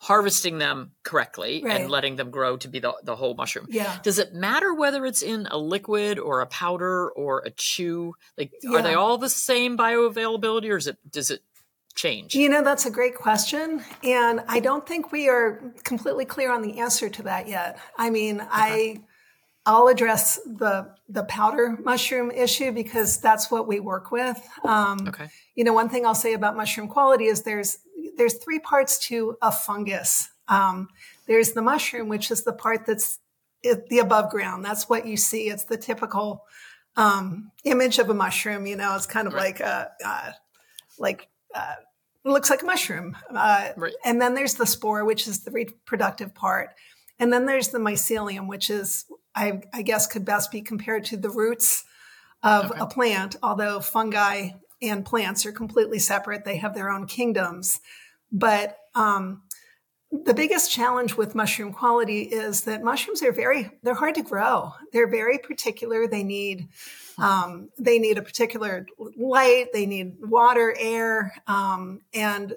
harvesting 0.00 0.58
them 0.58 0.90
correctly 1.02 1.62
right. 1.64 1.80
and 1.80 1.90
letting 1.90 2.16
them 2.16 2.30
grow 2.30 2.56
to 2.58 2.68
be 2.68 2.78
the, 2.78 2.92
the 3.04 3.16
whole 3.16 3.34
mushroom. 3.34 3.66
Yeah. 3.70 3.98
Does 4.02 4.18
it 4.18 4.34
matter 4.34 4.74
whether 4.74 5.06
it's 5.06 5.22
in 5.22 5.46
a 5.50 5.56
liquid 5.56 6.18
or 6.18 6.40
a 6.40 6.46
powder 6.46 7.10
or 7.10 7.42
a 7.46 7.50
chew? 7.50 8.14
Like, 8.36 8.52
yeah. 8.62 8.78
are 8.78 8.82
they 8.82 8.94
all 8.94 9.16
the 9.16 9.30
same 9.30 9.78
bioavailability 9.78 10.70
or 10.70 10.76
is 10.76 10.88
it, 10.88 10.98
does 11.10 11.30
it 11.30 11.42
change? 11.94 12.34
You 12.34 12.50
know, 12.50 12.62
that's 12.62 12.84
a 12.84 12.90
great 12.90 13.14
question. 13.14 13.82
And 14.02 14.42
I 14.46 14.60
don't 14.60 14.86
think 14.86 15.10
we 15.10 15.28
are 15.28 15.72
completely 15.84 16.26
clear 16.26 16.52
on 16.52 16.60
the 16.60 16.80
answer 16.80 17.08
to 17.08 17.22
that 17.22 17.48
yet. 17.48 17.78
I 17.96 18.10
mean, 18.10 18.46
I 18.50 19.00
I'll 19.66 19.88
address 19.88 20.36
the 20.44 20.94
the 21.08 21.24
powder 21.24 21.76
mushroom 21.82 22.30
issue 22.30 22.72
because 22.72 23.18
that's 23.20 23.50
what 23.50 23.66
we 23.66 23.80
work 23.80 24.10
with. 24.10 24.40
Um, 24.64 25.08
okay. 25.08 25.28
You 25.54 25.64
know, 25.64 25.72
one 25.72 25.88
thing 25.88 26.04
I'll 26.04 26.14
say 26.14 26.34
about 26.34 26.56
mushroom 26.56 26.88
quality 26.88 27.26
is 27.26 27.42
there's 27.42 27.78
there's 28.16 28.34
three 28.34 28.58
parts 28.58 28.98
to 29.08 29.36
a 29.40 29.50
fungus. 29.50 30.30
Um, 30.48 30.88
there's 31.26 31.52
the 31.52 31.62
mushroom, 31.62 32.08
which 32.08 32.30
is 32.30 32.44
the 32.44 32.52
part 32.52 32.84
that's 32.86 33.18
the 33.62 33.98
above 33.98 34.30
ground. 34.30 34.64
That's 34.64 34.88
what 34.88 35.06
you 35.06 35.16
see. 35.16 35.48
It's 35.48 35.64
the 35.64 35.78
typical 35.78 36.44
um, 36.96 37.50
image 37.64 37.98
of 37.98 38.10
a 38.10 38.14
mushroom. 38.14 38.66
You 38.66 38.76
know, 38.76 38.94
it's 38.94 39.06
kind 39.06 39.26
of 39.26 39.32
right. 39.32 39.58
like 39.58 39.60
a 39.60 39.90
uh, 40.04 40.32
like 40.98 41.28
uh, 41.54 41.76
looks 42.24 42.50
like 42.50 42.62
a 42.62 42.66
mushroom. 42.66 43.16
Uh, 43.30 43.70
right. 43.76 43.94
And 44.04 44.20
then 44.20 44.34
there's 44.34 44.54
the 44.54 44.66
spore, 44.66 45.04
which 45.04 45.26
is 45.26 45.40
the 45.40 45.50
reproductive 45.50 46.34
part. 46.34 46.70
And 47.18 47.32
then 47.32 47.46
there's 47.46 47.68
the 47.68 47.78
mycelium, 47.78 48.48
which 48.48 48.70
is, 48.70 49.04
I, 49.34 49.62
I 49.72 49.82
guess, 49.82 50.06
could 50.06 50.24
best 50.24 50.50
be 50.50 50.62
compared 50.62 51.04
to 51.06 51.16
the 51.16 51.30
roots 51.30 51.84
of 52.42 52.70
okay. 52.70 52.80
a 52.80 52.86
plant, 52.86 53.36
although 53.42 53.80
fungi 53.80 54.50
and 54.82 55.04
plants 55.04 55.46
are 55.46 55.52
completely 55.52 55.98
separate. 55.98 56.44
They 56.44 56.56
have 56.58 56.74
their 56.74 56.90
own 56.90 57.06
kingdoms. 57.06 57.80
But 58.30 58.76
um, 58.94 59.42
the 60.24 60.34
biggest 60.34 60.70
challenge 60.70 61.16
with 61.16 61.34
mushroom 61.34 61.72
quality 61.72 62.22
is 62.22 62.62
that 62.62 62.84
mushrooms 62.84 63.22
are 63.22 63.32
very 63.32 63.70
they're 63.82 63.94
hard 63.94 64.14
to 64.14 64.22
grow 64.22 64.72
they're 64.92 65.08
very 65.08 65.38
particular 65.38 66.06
they 66.06 66.22
need 66.22 66.68
um, 67.18 67.68
they 67.78 67.98
need 67.98 68.18
a 68.18 68.22
particular 68.22 68.86
light 69.16 69.72
they 69.72 69.86
need 69.86 70.14
water 70.20 70.74
air 70.78 71.34
um, 71.46 72.00
and 72.12 72.54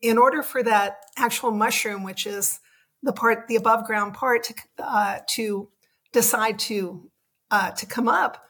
in 0.00 0.18
order 0.18 0.42
for 0.42 0.62
that 0.62 1.04
actual 1.16 1.50
mushroom 1.50 2.04
which 2.04 2.26
is 2.26 2.60
the 3.02 3.12
part 3.12 3.48
the 3.48 3.56
above 3.56 3.84
ground 3.84 4.14
part 4.14 4.44
to 4.44 4.54
uh, 4.78 5.18
to 5.26 5.68
decide 6.12 6.58
to 6.58 7.10
uh, 7.50 7.70
to 7.72 7.86
come 7.86 8.08
up 8.08 8.44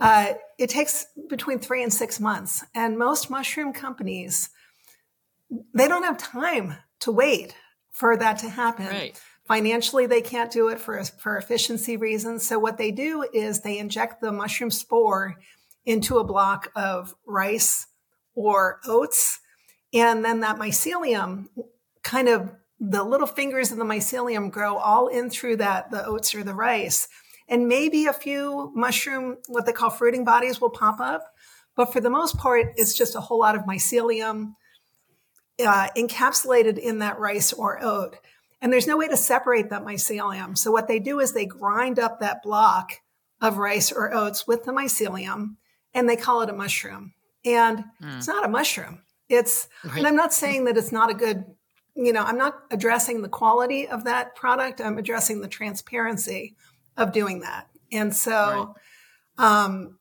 uh, 0.00 0.34
it 0.58 0.70
takes 0.70 1.06
between 1.28 1.58
three 1.58 1.82
and 1.82 1.92
six 1.92 2.18
months 2.18 2.64
and 2.74 2.98
most 2.98 3.30
mushroom 3.30 3.72
companies 3.72 4.50
they 5.74 5.88
don't 5.88 6.04
have 6.04 6.18
time 6.18 6.76
to 7.00 7.12
wait 7.12 7.54
for 7.92 8.16
that 8.16 8.38
to 8.38 8.48
happen. 8.48 8.86
Right. 8.86 9.20
Financially, 9.46 10.06
they 10.06 10.22
can't 10.22 10.50
do 10.50 10.68
it 10.68 10.80
for, 10.80 11.02
for 11.04 11.36
efficiency 11.36 11.96
reasons. 11.96 12.46
So 12.46 12.58
what 12.58 12.78
they 12.78 12.90
do 12.90 13.26
is 13.32 13.60
they 13.60 13.78
inject 13.78 14.20
the 14.20 14.32
mushroom 14.32 14.70
spore 14.70 15.36
into 15.84 16.18
a 16.18 16.24
block 16.24 16.70
of 16.74 17.14
rice 17.26 17.86
or 18.34 18.80
oats. 18.86 19.40
And 19.92 20.24
then 20.24 20.40
that 20.40 20.56
mycelium 20.56 21.48
kind 22.02 22.28
of 22.28 22.50
the 22.90 23.02
little 23.02 23.26
fingers 23.26 23.72
of 23.72 23.78
the 23.78 23.84
mycelium 23.84 24.50
grow 24.50 24.76
all 24.76 25.08
in 25.08 25.30
through 25.30 25.56
that, 25.56 25.90
the 25.90 26.04
oats 26.04 26.34
or 26.34 26.42
the 26.42 26.54
rice. 26.54 27.08
And 27.48 27.68
maybe 27.68 28.06
a 28.06 28.12
few 28.12 28.72
mushroom, 28.74 29.36
what 29.48 29.66
they 29.66 29.72
call 29.72 29.90
fruiting 29.90 30.24
bodies 30.24 30.60
will 30.60 30.70
pop 30.70 31.00
up. 31.00 31.24
But 31.76 31.92
for 31.92 32.00
the 32.00 32.10
most 32.10 32.36
part, 32.38 32.72
it's 32.76 32.94
just 32.94 33.16
a 33.16 33.20
whole 33.20 33.40
lot 33.40 33.56
of 33.56 33.62
mycelium 33.62 34.54
uh, 35.64 35.88
encapsulated 35.96 36.78
in 36.78 36.98
that 36.98 37.18
rice 37.18 37.52
or 37.52 37.82
oat. 37.82 38.16
And 38.60 38.72
there's 38.72 38.86
no 38.86 38.96
way 38.96 39.08
to 39.08 39.16
separate 39.16 39.70
that 39.70 39.84
mycelium. 39.84 40.56
So 40.56 40.70
what 40.70 40.88
they 40.88 40.98
do 40.98 41.20
is 41.20 41.32
they 41.32 41.46
grind 41.46 41.98
up 41.98 42.20
that 42.20 42.42
block 42.42 42.92
of 43.40 43.58
rice 43.58 43.92
or 43.92 44.14
oats 44.14 44.46
with 44.46 44.64
the 44.64 44.72
mycelium 44.72 45.56
and 45.92 46.08
they 46.08 46.16
call 46.16 46.42
it 46.42 46.50
a 46.50 46.54
mushroom. 46.54 47.12
And 47.44 47.84
mm. 48.02 48.16
it's 48.16 48.28
not 48.28 48.44
a 48.44 48.48
mushroom. 48.48 49.02
It's, 49.28 49.68
right. 49.84 49.98
and 49.98 50.06
I'm 50.06 50.16
not 50.16 50.32
saying 50.32 50.64
that 50.64 50.76
it's 50.76 50.92
not 50.92 51.10
a 51.10 51.14
good, 51.14 51.44
you 51.96 52.12
know, 52.12 52.22
I'm 52.22 52.38
not 52.38 52.62
addressing 52.70 53.22
the 53.22 53.28
quality 53.28 53.86
of 53.86 54.04
that 54.04 54.34
product. 54.34 54.80
I'm 54.80 54.98
addressing 54.98 55.40
the 55.40 55.48
transparency 55.48 56.56
of 56.96 57.12
doing 57.12 57.40
that. 57.40 57.68
And 57.92 58.14
so, 58.14 58.74
right. 59.38 59.64
um, 59.64 59.98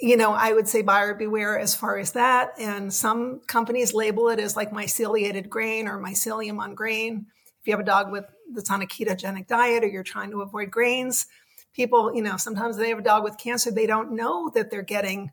you 0.00 0.16
know, 0.16 0.32
I 0.32 0.52
would 0.52 0.68
say 0.68 0.82
buyer 0.82 1.14
beware 1.14 1.58
as 1.58 1.74
far 1.74 1.96
as 1.98 2.12
that. 2.12 2.52
And 2.58 2.92
some 2.92 3.40
companies 3.46 3.94
label 3.94 4.28
it 4.28 4.40
as 4.40 4.56
like 4.56 4.72
myceliated 4.72 5.48
grain 5.48 5.86
or 5.86 5.98
mycelium 5.98 6.58
on 6.58 6.74
grain. 6.74 7.26
If 7.60 7.66
you 7.66 7.72
have 7.72 7.80
a 7.80 7.84
dog 7.84 8.10
with 8.10 8.24
that's 8.52 8.70
on 8.70 8.82
a 8.82 8.86
ketogenic 8.86 9.46
diet 9.46 9.84
or 9.84 9.88
you're 9.88 10.02
trying 10.02 10.30
to 10.32 10.42
avoid 10.42 10.70
grains, 10.70 11.26
people, 11.72 12.14
you 12.14 12.22
know, 12.22 12.36
sometimes 12.36 12.76
they 12.76 12.88
have 12.90 12.98
a 12.98 13.02
dog 13.02 13.22
with 13.22 13.38
cancer, 13.38 13.70
they 13.70 13.86
don't 13.86 14.12
know 14.12 14.50
that 14.54 14.70
they're 14.70 14.82
getting 14.82 15.30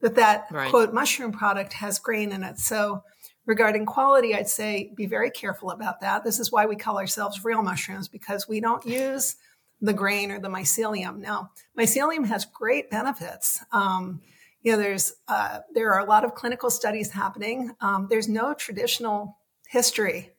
that 0.00 0.16
that 0.16 0.46
right. 0.50 0.70
quote 0.70 0.92
mushroom 0.92 1.32
product 1.32 1.74
has 1.74 1.98
grain 1.98 2.32
in 2.32 2.42
it. 2.42 2.58
So 2.58 3.02
regarding 3.46 3.86
quality, 3.86 4.34
I'd 4.34 4.48
say 4.48 4.92
be 4.94 5.06
very 5.06 5.30
careful 5.30 5.70
about 5.70 6.00
that. 6.00 6.24
This 6.24 6.38
is 6.38 6.52
why 6.52 6.66
we 6.66 6.76
call 6.76 6.98
ourselves 6.98 7.44
real 7.44 7.62
mushrooms 7.62 8.08
because 8.08 8.48
we 8.48 8.60
don't 8.60 8.84
use 8.86 9.36
the 9.80 9.92
grain 9.92 10.30
or 10.30 10.38
the 10.38 10.48
mycelium. 10.48 11.18
Now, 11.18 11.50
mycelium 11.78 12.26
has 12.26 12.44
great 12.44 12.90
benefits. 12.90 13.64
Um, 13.72 14.20
you 14.62 14.72
know, 14.72 14.78
there's 14.78 15.14
uh, 15.26 15.60
there 15.72 15.92
are 15.92 16.00
a 16.00 16.08
lot 16.08 16.24
of 16.24 16.34
clinical 16.34 16.70
studies 16.70 17.10
happening. 17.10 17.72
Um, 17.80 18.06
there's 18.10 18.28
no 18.28 18.52
traditional 18.52 19.38
history 19.68 20.32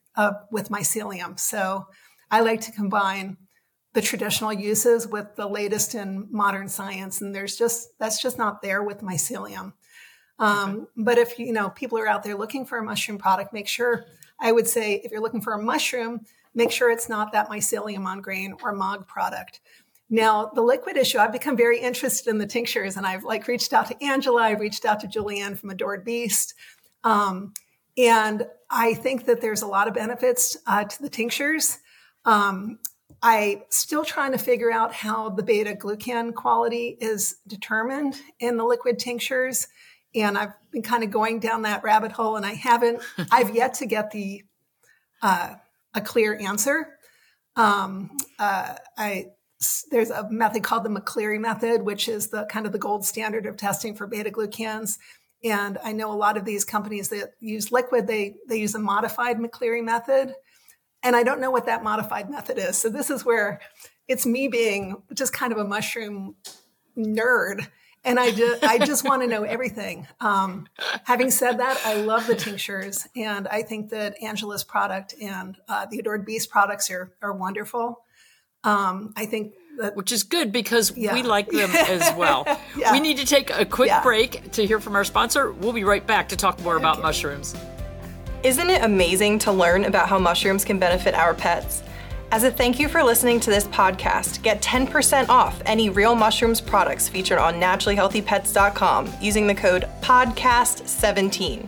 with 0.51 0.69
mycelium, 0.69 1.39
so 1.39 1.87
I 2.29 2.41
like 2.41 2.61
to 2.61 2.71
combine 2.71 3.37
the 3.93 4.01
traditional 4.01 4.53
uses 4.53 5.07
with 5.07 5.35
the 5.35 5.47
latest 5.47 5.95
in 5.95 6.27
modern 6.29 6.69
science, 6.69 7.21
and 7.21 7.33
there's 7.33 7.57
just 7.57 7.89
that's 7.99 8.21
just 8.21 8.37
not 8.37 8.61
there 8.61 8.83
with 8.83 9.01
mycelium. 9.01 9.73
Um. 10.41 10.87
But 10.97 11.17
if 11.17 11.39
you 11.39 11.53
know 11.53 11.69
people 11.69 11.97
are 11.99 12.07
out 12.07 12.23
there 12.23 12.35
looking 12.35 12.65
for 12.65 12.77
a 12.77 12.83
mushroom 12.83 13.17
product, 13.17 13.53
make 13.53 13.67
sure 13.67 14.05
I 14.39 14.51
would 14.51 14.67
say 14.67 14.95
if 15.03 15.11
you're 15.11 15.21
looking 15.21 15.41
for 15.41 15.53
a 15.53 15.61
mushroom, 15.61 16.21
make 16.53 16.71
sure 16.71 16.91
it's 16.91 17.07
not 17.07 17.31
that 17.31 17.49
mycelium 17.49 18.05
on 18.05 18.21
grain 18.21 18.55
or 18.63 18.73
MOG 18.73 19.07
product. 19.07 19.61
Now, 20.09 20.51
the 20.53 20.61
liquid 20.61 20.97
issue, 20.97 21.19
I've 21.19 21.31
become 21.31 21.55
very 21.55 21.79
interested 21.79 22.29
in 22.29 22.37
the 22.37 22.45
tinctures 22.45 22.97
and 22.97 23.07
I've 23.07 23.23
like 23.23 23.47
reached 23.47 23.71
out 23.71 23.87
to 23.87 24.03
Angela, 24.03 24.41
I've 24.41 24.59
reached 24.59 24.83
out 24.83 24.99
to 24.99 25.07
Julianne 25.07 25.57
from 25.57 25.69
Adored 25.69 26.03
Beast. 26.03 26.53
Um, 27.05 27.53
and 27.97 28.45
I 28.69 28.93
think 28.93 29.25
that 29.25 29.39
there's 29.39 29.61
a 29.61 29.67
lot 29.67 29.87
of 29.87 29.93
benefits 29.93 30.57
uh, 30.67 30.83
to 30.83 31.01
the 31.01 31.09
tinctures. 31.09 31.79
Um, 32.25 32.79
I 33.23 33.63
still 33.69 34.03
trying 34.03 34.31
to 34.33 34.37
figure 34.37 34.71
out 34.71 34.93
how 34.93 35.29
the 35.29 35.43
beta 35.43 35.75
glucan 35.75 36.33
quality 36.33 36.97
is 36.99 37.37
determined 37.47 38.19
in 38.39 38.57
the 38.57 38.65
liquid 38.65 38.99
tinctures. 38.99 39.67
And 40.13 40.37
I've 40.37 40.53
been 40.71 40.81
kind 40.81 41.03
of 41.03 41.11
going 41.11 41.39
down 41.39 41.61
that 41.63 41.83
rabbit 41.83 42.11
hole 42.11 42.35
and 42.35 42.45
I 42.45 42.53
haven't, 42.53 43.01
I've 43.31 43.55
yet 43.55 43.75
to 43.75 43.85
get 43.85 44.11
the 44.11 44.43
uh, 45.21 45.55
a 45.93 46.01
clear 46.01 46.37
answer. 46.39 46.97
Um, 47.55 48.17
uh, 48.39 48.75
I 48.97 49.27
there's 49.91 50.09
a 50.09 50.27
method 50.29 50.63
called 50.63 50.83
the 50.83 50.89
McCleary 50.89 51.39
method, 51.39 51.83
which 51.83 52.07
is 52.07 52.29
the 52.29 52.45
kind 52.45 52.65
of 52.65 52.71
the 52.71 52.79
gold 52.79 53.05
standard 53.05 53.45
of 53.45 53.57
testing 53.57 53.95
for 53.95 54.07
beta 54.07 54.31
glucans. 54.31 54.97
And 55.43 55.77
I 55.83 55.91
know 55.91 56.11
a 56.11 56.15
lot 56.15 56.37
of 56.37 56.45
these 56.45 56.65
companies 56.65 57.09
that 57.09 57.33
use 57.39 57.71
liquid, 57.71 58.07
they 58.07 58.35
they 58.47 58.57
use 58.57 58.75
a 58.75 58.79
modified 58.79 59.37
McCleary 59.37 59.83
method. 59.83 60.33
And 61.03 61.15
I 61.15 61.23
don't 61.23 61.41
know 61.41 61.51
what 61.51 61.65
that 61.65 61.83
modified 61.83 62.29
method 62.29 62.57
is. 62.57 62.77
So 62.77 62.89
this 62.89 63.09
is 63.09 63.25
where 63.25 63.59
it's 64.07 64.25
me 64.25 64.47
being 64.47 65.01
just 65.13 65.33
kind 65.33 65.51
of 65.51 65.57
a 65.57 65.63
mushroom 65.63 66.35
nerd 66.97 67.67
and 68.03 68.19
I 68.19 68.31
just 68.31 68.63
I 68.63 68.77
just 68.79 69.03
want 69.03 69.21
to 69.21 69.27
know 69.27 69.43
everything. 69.43 70.07
Um, 70.19 70.67
having 71.03 71.31
said 71.31 71.59
that, 71.59 71.79
I 71.85 71.95
love 71.95 72.27
the 72.27 72.35
tinctures, 72.35 73.07
and 73.15 73.47
I 73.47 73.61
think 73.61 73.89
that 73.89 74.21
Angela's 74.21 74.63
product 74.63 75.13
and 75.21 75.57
uh, 75.67 75.85
the 75.89 75.99
Adored 75.99 76.25
Beast 76.25 76.49
products 76.49 76.89
are 76.89 77.11
are 77.21 77.33
wonderful. 77.33 78.03
Um, 78.63 79.13
I 79.15 79.25
think 79.25 79.53
that, 79.79 79.95
which 79.95 80.11
is 80.11 80.23
good 80.23 80.51
because 80.51 80.95
yeah. 80.95 81.13
we 81.13 81.23
like 81.23 81.49
them 81.49 81.69
as 81.75 82.13
well. 82.15 82.45
yeah. 82.75 82.91
We 82.91 82.99
need 82.99 83.17
to 83.17 83.25
take 83.25 83.49
a 83.49 83.65
quick 83.65 83.87
yeah. 83.87 84.03
break 84.03 84.51
to 84.53 84.65
hear 84.65 84.79
from 84.79 84.95
our 84.95 85.03
sponsor. 85.03 85.51
We'll 85.51 85.73
be 85.73 85.83
right 85.83 86.05
back 86.05 86.29
to 86.29 86.35
talk 86.35 86.59
more 86.61 86.77
about 86.77 86.97
okay. 86.97 87.03
mushrooms. 87.03 87.55
Isn't 88.43 88.69
it 88.69 88.83
amazing 88.83 89.39
to 89.39 89.51
learn 89.51 89.83
about 89.85 90.09
how 90.09 90.17
mushrooms 90.17 90.65
can 90.65 90.79
benefit 90.79 91.13
our 91.13 91.33
pets? 91.33 91.83
As 92.33 92.45
a 92.45 92.49
thank 92.49 92.79
you 92.79 92.87
for 92.87 93.03
listening 93.03 93.41
to 93.41 93.49
this 93.49 93.67
podcast, 93.67 94.41
get 94.41 94.61
10% 94.61 95.27
off 95.27 95.61
any 95.65 95.89
Real 95.89 96.15
Mushrooms 96.15 96.61
products 96.61 97.09
featured 97.09 97.37
on 97.37 97.55
naturallyhealthypets.com 97.55 99.13
using 99.19 99.47
the 99.47 99.53
code 99.53 99.85
PODCAST17. 99.99 101.67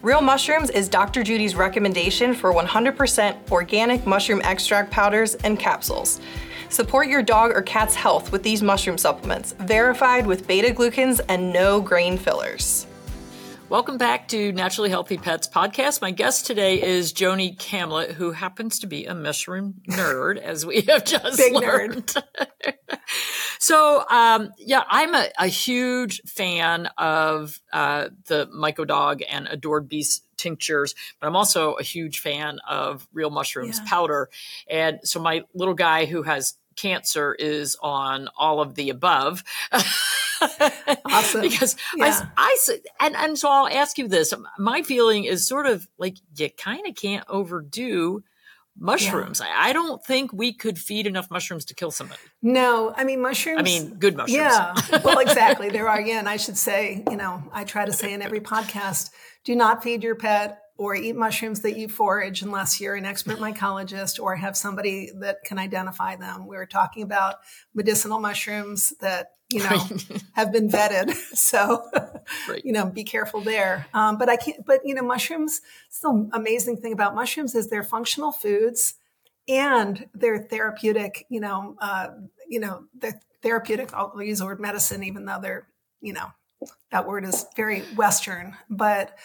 Real 0.00 0.22
Mushrooms 0.22 0.70
is 0.70 0.88
Dr. 0.88 1.22
Judy's 1.22 1.54
recommendation 1.54 2.32
for 2.32 2.50
100% 2.54 3.50
organic 3.50 4.06
mushroom 4.06 4.40
extract 4.42 4.90
powders 4.90 5.34
and 5.34 5.58
capsules. 5.58 6.18
Support 6.70 7.08
your 7.08 7.22
dog 7.22 7.50
or 7.50 7.60
cat's 7.60 7.94
health 7.94 8.32
with 8.32 8.42
these 8.42 8.62
mushroom 8.62 8.96
supplements, 8.96 9.52
verified 9.52 10.26
with 10.26 10.46
beta 10.46 10.72
glucans 10.72 11.20
and 11.28 11.52
no 11.52 11.78
grain 11.78 12.16
fillers. 12.16 12.86
Welcome 13.70 13.98
back 13.98 14.26
to 14.30 14.50
Naturally 14.50 14.90
Healthy 14.90 15.18
Pets 15.18 15.46
podcast. 15.46 16.02
My 16.02 16.10
guest 16.10 16.44
today 16.44 16.82
is 16.82 17.12
Joni 17.12 17.56
Kamlet, 17.56 18.10
who 18.10 18.32
happens 18.32 18.80
to 18.80 18.88
be 18.88 19.04
a 19.06 19.14
mushroom 19.14 19.74
nerd, 19.88 20.38
as 20.42 20.66
we 20.66 20.80
have 20.80 21.04
just 21.04 21.36
Big 21.36 21.54
learned. 21.54 22.12
so, 23.60 24.04
um, 24.10 24.50
yeah, 24.58 24.82
I'm 24.88 25.14
a, 25.14 25.28
a, 25.38 25.46
huge 25.46 26.20
fan 26.22 26.88
of 26.98 27.60
uh, 27.72 28.08
the 28.26 28.48
Mycodog 28.48 29.22
and 29.30 29.46
Adored 29.46 29.88
Beast 29.88 30.26
tinctures, 30.36 30.96
but 31.20 31.28
I'm 31.28 31.36
also 31.36 31.74
a 31.74 31.84
huge 31.84 32.18
fan 32.18 32.58
of 32.68 33.06
real 33.12 33.30
mushrooms 33.30 33.78
yeah. 33.78 33.88
powder. 33.88 34.30
And 34.68 34.98
so 35.04 35.20
my 35.20 35.44
little 35.54 35.74
guy 35.74 36.06
who 36.06 36.24
has 36.24 36.54
cancer 36.74 37.34
is 37.34 37.76
on 37.80 38.30
all 38.36 38.60
of 38.60 38.74
the 38.74 38.90
above. 38.90 39.44
awesome. 41.04 41.42
because 41.42 41.76
yeah. 41.96 42.26
I, 42.36 42.56
I 42.68 42.78
and 43.06 43.16
and 43.16 43.38
so 43.38 43.50
I'll 43.50 43.68
ask 43.68 43.98
you 43.98 44.08
this. 44.08 44.32
My 44.58 44.82
feeling 44.82 45.24
is 45.24 45.46
sort 45.46 45.66
of 45.66 45.88
like 45.98 46.16
you 46.36 46.48
kind 46.50 46.86
of 46.86 46.94
can't 46.94 47.24
overdo 47.28 48.22
mushrooms. 48.78 49.40
Yeah. 49.44 49.52
I, 49.54 49.70
I, 49.70 49.72
don't 49.72 50.02
think 50.04 50.32
we 50.32 50.52
could 50.52 50.78
feed 50.78 51.06
enough 51.06 51.30
mushrooms 51.30 51.66
to 51.66 51.74
kill 51.74 51.90
somebody. 51.90 52.20
No, 52.40 52.92
I 52.96 53.04
mean 53.04 53.20
mushrooms. 53.20 53.58
I 53.58 53.62
mean 53.62 53.94
good 53.94 54.16
mushrooms. 54.16 54.36
Yeah. 54.36 54.74
well, 55.04 55.18
exactly. 55.18 55.68
There 55.68 55.88
are 55.88 55.98
again. 55.98 56.26
I 56.26 56.36
should 56.36 56.56
say. 56.56 57.04
You 57.10 57.16
know, 57.16 57.42
I 57.52 57.64
try 57.64 57.84
to 57.84 57.92
say 57.92 58.12
in 58.12 58.22
every 58.22 58.40
podcast, 58.40 59.10
do 59.44 59.54
not 59.54 59.82
feed 59.82 60.02
your 60.02 60.14
pet 60.14 60.60
or 60.80 60.94
eat 60.94 61.14
mushrooms 61.14 61.60
that 61.60 61.76
you 61.76 61.88
forage 61.88 62.40
unless 62.40 62.80
you're 62.80 62.94
an 62.94 63.04
expert 63.04 63.36
mycologist 63.36 64.18
or 64.18 64.34
have 64.34 64.56
somebody 64.56 65.10
that 65.16 65.36
can 65.44 65.58
identify 65.58 66.16
them. 66.16 66.46
We 66.46 66.56
were 66.56 66.64
talking 66.64 67.02
about 67.02 67.36
medicinal 67.74 68.18
mushrooms 68.18 68.94
that 69.00 69.32
you 69.52 69.60
know 69.60 69.68
right. 69.68 70.22
have 70.32 70.52
been 70.52 70.68
vetted, 70.68 71.12
so 71.36 71.88
right. 72.48 72.64
you 72.64 72.72
know 72.72 72.86
be 72.86 73.04
careful 73.04 73.40
there. 73.40 73.86
Um, 73.94 74.18
but 74.18 74.28
I 74.28 74.36
can't. 74.36 74.64
But 74.64 74.80
you 74.84 74.94
know 74.94 75.02
mushrooms. 75.02 75.60
The 76.02 76.30
amazing 76.32 76.78
thing 76.78 76.92
about 76.92 77.14
mushrooms 77.14 77.54
is 77.54 77.68
they're 77.68 77.82
functional 77.82 78.32
foods 78.32 78.94
and 79.48 80.08
they're 80.14 80.42
therapeutic. 80.42 81.26
You 81.28 81.40
know, 81.40 81.76
uh, 81.80 82.08
you 82.48 82.60
know 82.60 82.84
they're 82.98 83.20
therapeutic. 83.42 83.92
I'll 83.92 84.20
use 84.22 84.38
the 84.38 84.46
word 84.46 84.60
medicine, 84.60 85.02
even 85.02 85.24
though 85.24 85.40
they're 85.40 85.66
you 86.00 86.12
know 86.12 86.26
that 86.90 87.06
word 87.06 87.24
is 87.24 87.46
very 87.56 87.80
Western, 87.96 88.56
but 88.68 89.16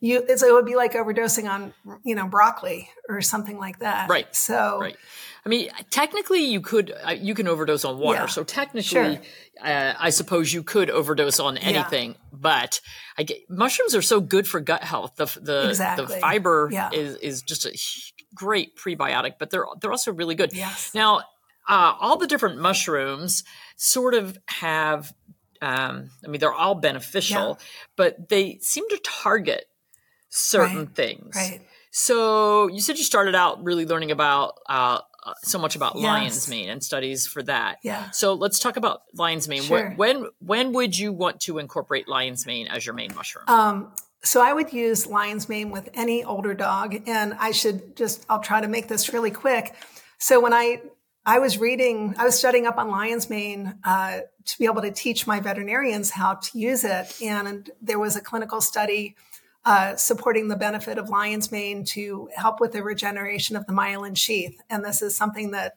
you 0.00 0.24
it 0.26 0.52
would 0.52 0.66
be 0.66 0.76
like 0.76 0.92
overdosing 0.92 1.48
on 1.48 1.72
you 2.04 2.14
know 2.14 2.26
broccoli 2.26 2.88
or 3.08 3.20
something 3.20 3.58
like 3.58 3.78
that 3.80 4.08
right 4.08 4.34
so 4.34 4.78
right 4.80 4.96
i 5.44 5.48
mean 5.48 5.68
technically 5.90 6.44
you 6.44 6.60
could 6.60 6.92
uh, 7.04 7.10
you 7.10 7.34
can 7.34 7.48
overdose 7.48 7.84
on 7.84 7.98
water 7.98 8.20
yeah. 8.20 8.26
so 8.26 8.44
technically 8.44 8.82
sure. 8.82 9.18
uh, 9.62 9.94
i 9.98 10.10
suppose 10.10 10.52
you 10.52 10.62
could 10.62 10.90
overdose 10.90 11.40
on 11.40 11.56
anything 11.58 12.10
yeah. 12.10 12.16
but 12.32 12.80
i 13.16 13.22
get 13.22 13.38
mushrooms 13.48 13.94
are 13.94 14.02
so 14.02 14.20
good 14.20 14.46
for 14.46 14.60
gut 14.60 14.84
health 14.84 15.16
the 15.16 15.26
the, 15.40 15.68
exactly. 15.68 16.06
the 16.06 16.20
fiber 16.20 16.68
yeah. 16.72 16.90
is 16.92 17.16
is 17.16 17.42
just 17.42 17.66
a 17.66 17.76
great 18.34 18.76
prebiotic 18.76 19.34
but 19.38 19.50
they're 19.50 19.66
they're 19.80 19.90
also 19.90 20.12
really 20.12 20.34
good 20.34 20.52
yes. 20.52 20.92
now 20.94 21.20
uh, 21.68 21.94
all 22.00 22.16
the 22.16 22.26
different 22.26 22.58
mushrooms 22.58 23.44
sort 23.76 24.14
of 24.14 24.38
have 24.46 25.12
um, 25.60 26.10
I 26.24 26.28
mean, 26.28 26.40
they're 26.40 26.52
all 26.52 26.74
beneficial, 26.74 27.58
yeah. 27.58 27.66
but 27.96 28.28
they 28.28 28.58
seem 28.60 28.88
to 28.88 29.00
target 29.04 29.66
certain 30.28 30.78
right. 30.78 30.94
things. 30.94 31.36
Right. 31.36 31.60
So 31.90 32.68
you 32.68 32.80
said 32.80 32.98
you 32.98 33.04
started 33.04 33.34
out 33.34 33.64
really 33.64 33.86
learning 33.86 34.10
about 34.10 34.58
uh, 34.68 35.00
uh, 35.24 35.34
so 35.42 35.58
much 35.58 35.76
about 35.76 35.96
yes. 35.96 36.04
lion's 36.04 36.48
mane 36.48 36.68
and 36.68 36.82
studies 36.82 37.26
for 37.26 37.42
that. 37.42 37.78
Yeah. 37.82 38.10
So 38.10 38.34
let's 38.34 38.58
talk 38.58 38.76
about 38.76 39.02
lion's 39.14 39.48
mane. 39.48 39.62
Sure. 39.62 39.92
When 39.96 40.26
when 40.40 40.72
would 40.72 40.96
you 40.96 41.12
want 41.12 41.40
to 41.42 41.58
incorporate 41.58 42.08
lion's 42.08 42.46
mane 42.46 42.68
as 42.68 42.86
your 42.86 42.94
main 42.94 43.14
mushroom? 43.14 43.44
Um, 43.48 43.92
so 44.22 44.40
I 44.40 44.52
would 44.52 44.72
use 44.72 45.06
lion's 45.06 45.48
mane 45.48 45.70
with 45.70 45.88
any 45.94 46.24
older 46.24 46.54
dog, 46.54 47.02
and 47.06 47.34
I 47.34 47.50
should 47.50 47.96
just 47.96 48.24
I'll 48.28 48.40
try 48.40 48.60
to 48.60 48.68
make 48.68 48.88
this 48.88 49.12
really 49.12 49.30
quick. 49.30 49.74
So 50.18 50.40
when 50.40 50.52
I 50.52 50.82
I 51.28 51.40
was 51.40 51.58
reading, 51.58 52.14
I 52.16 52.24
was 52.24 52.38
studying 52.38 52.66
up 52.66 52.78
on 52.78 52.88
lion's 52.88 53.28
mane 53.28 53.74
uh, 53.84 54.20
to 54.46 54.58
be 54.58 54.64
able 54.64 54.80
to 54.80 54.90
teach 54.90 55.26
my 55.26 55.40
veterinarians 55.40 56.08
how 56.08 56.36
to 56.36 56.58
use 56.58 56.84
it, 56.84 57.14
and 57.22 57.70
there 57.82 57.98
was 57.98 58.16
a 58.16 58.22
clinical 58.22 58.62
study 58.62 59.14
uh, 59.66 59.94
supporting 59.96 60.48
the 60.48 60.56
benefit 60.56 60.96
of 60.96 61.10
lion's 61.10 61.52
mane 61.52 61.84
to 61.84 62.30
help 62.34 62.60
with 62.60 62.72
the 62.72 62.82
regeneration 62.82 63.56
of 63.56 63.66
the 63.66 63.74
myelin 63.74 64.16
sheath. 64.16 64.58
And 64.70 64.82
this 64.82 65.02
is 65.02 65.14
something 65.14 65.50
that 65.50 65.76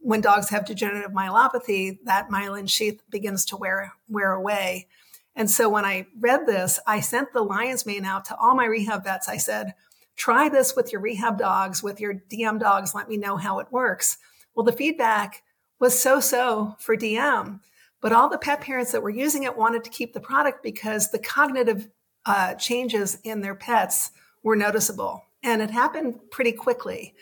when 0.00 0.22
dogs 0.22 0.48
have 0.48 0.66
degenerative 0.66 1.12
myelopathy, 1.12 2.00
that 2.06 2.28
myelin 2.28 2.68
sheath 2.68 3.00
begins 3.10 3.44
to 3.44 3.56
wear, 3.56 3.92
wear 4.08 4.32
away. 4.32 4.88
And 5.36 5.48
so 5.48 5.68
when 5.68 5.84
I 5.84 6.08
read 6.18 6.48
this, 6.48 6.80
I 6.84 6.98
sent 6.98 7.32
the 7.32 7.44
lion's 7.44 7.86
mane 7.86 8.04
out 8.04 8.24
to 8.24 8.36
all 8.36 8.56
my 8.56 8.64
rehab 8.64 9.04
vets. 9.04 9.28
I 9.28 9.36
said, 9.36 9.74
try 10.16 10.48
this 10.48 10.74
with 10.74 10.90
your 10.90 11.00
rehab 11.00 11.38
dogs, 11.38 11.80
with 11.80 12.00
your 12.00 12.14
DM 12.28 12.58
dogs. 12.58 12.92
Let 12.92 13.08
me 13.08 13.18
know 13.18 13.36
how 13.36 13.60
it 13.60 13.70
works. 13.70 14.18
Well, 14.54 14.64
the 14.64 14.72
feedback 14.72 15.42
was 15.78 15.98
so 15.98 16.20
so 16.20 16.76
for 16.78 16.96
DM, 16.96 17.60
but 18.00 18.12
all 18.12 18.28
the 18.28 18.38
pet 18.38 18.60
parents 18.60 18.92
that 18.92 19.02
were 19.02 19.10
using 19.10 19.44
it 19.44 19.56
wanted 19.56 19.84
to 19.84 19.90
keep 19.90 20.12
the 20.12 20.20
product 20.20 20.62
because 20.62 21.10
the 21.10 21.18
cognitive 21.18 21.88
uh, 22.26 22.54
changes 22.54 23.18
in 23.24 23.40
their 23.40 23.54
pets 23.54 24.10
were 24.42 24.56
noticeable. 24.56 25.24
And 25.42 25.62
it 25.62 25.70
happened 25.70 26.18
pretty 26.30 26.52
quickly. 26.52 27.14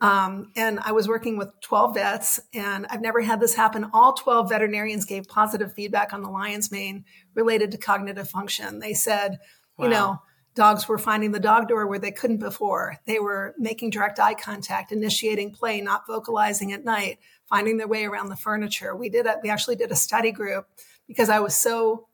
Um, 0.00 0.50
and 0.56 0.80
I 0.80 0.92
was 0.92 1.08
working 1.08 1.36
with 1.36 1.48
12 1.60 1.94
vets, 1.94 2.40
and 2.54 2.86
I've 2.88 3.02
never 3.02 3.20
had 3.20 3.38
this 3.38 3.54
happen. 3.54 3.90
All 3.92 4.14
12 4.14 4.48
veterinarians 4.48 5.04
gave 5.04 5.28
positive 5.28 5.74
feedback 5.74 6.14
on 6.14 6.22
the 6.22 6.30
lion's 6.30 6.72
mane 6.72 7.04
related 7.34 7.70
to 7.72 7.78
cognitive 7.78 8.28
function. 8.28 8.78
They 8.78 8.94
said, 8.94 9.38
wow. 9.76 9.84
you 9.84 9.90
know, 9.90 10.22
dogs 10.54 10.88
were 10.88 10.98
finding 10.98 11.32
the 11.32 11.40
dog 11.40 11.68
door 11.68 11.86
where 11.86 11.98
they 11.98 12.10
couldn't 12.10 12.38
before. 12.38 12.96
They 13.06 13.18
were 13.18 13.54
making 13.58 13.90
direct 13.90 14.18
eye 14.18 14.34
contact, 14.34 14.92
initiating 14.92 15.52
play, 15.52 15.80
not 15.80 16.06
vocalizing 16.06 16.72
at 16.72 16.84
night, 16.84 17.18
finding 17.48 17.76
their 17.76 17.88
way 17.88 18.04
around 18.04 18.28
the 18.28 18.36
furniture. 18.36 18.94
We 18.96 19.08
did 19.08 19.26
a, 19.26 19.36
we 19.42 19.50
actually 19.50 19.76
did 19.76 19.92
a 19.92 19.96
study 19.96 20.32
group 20.32 20.66
because 21.06 21.28
I 21.28 21.40
was 21.40 21.54
so 21.54 22.08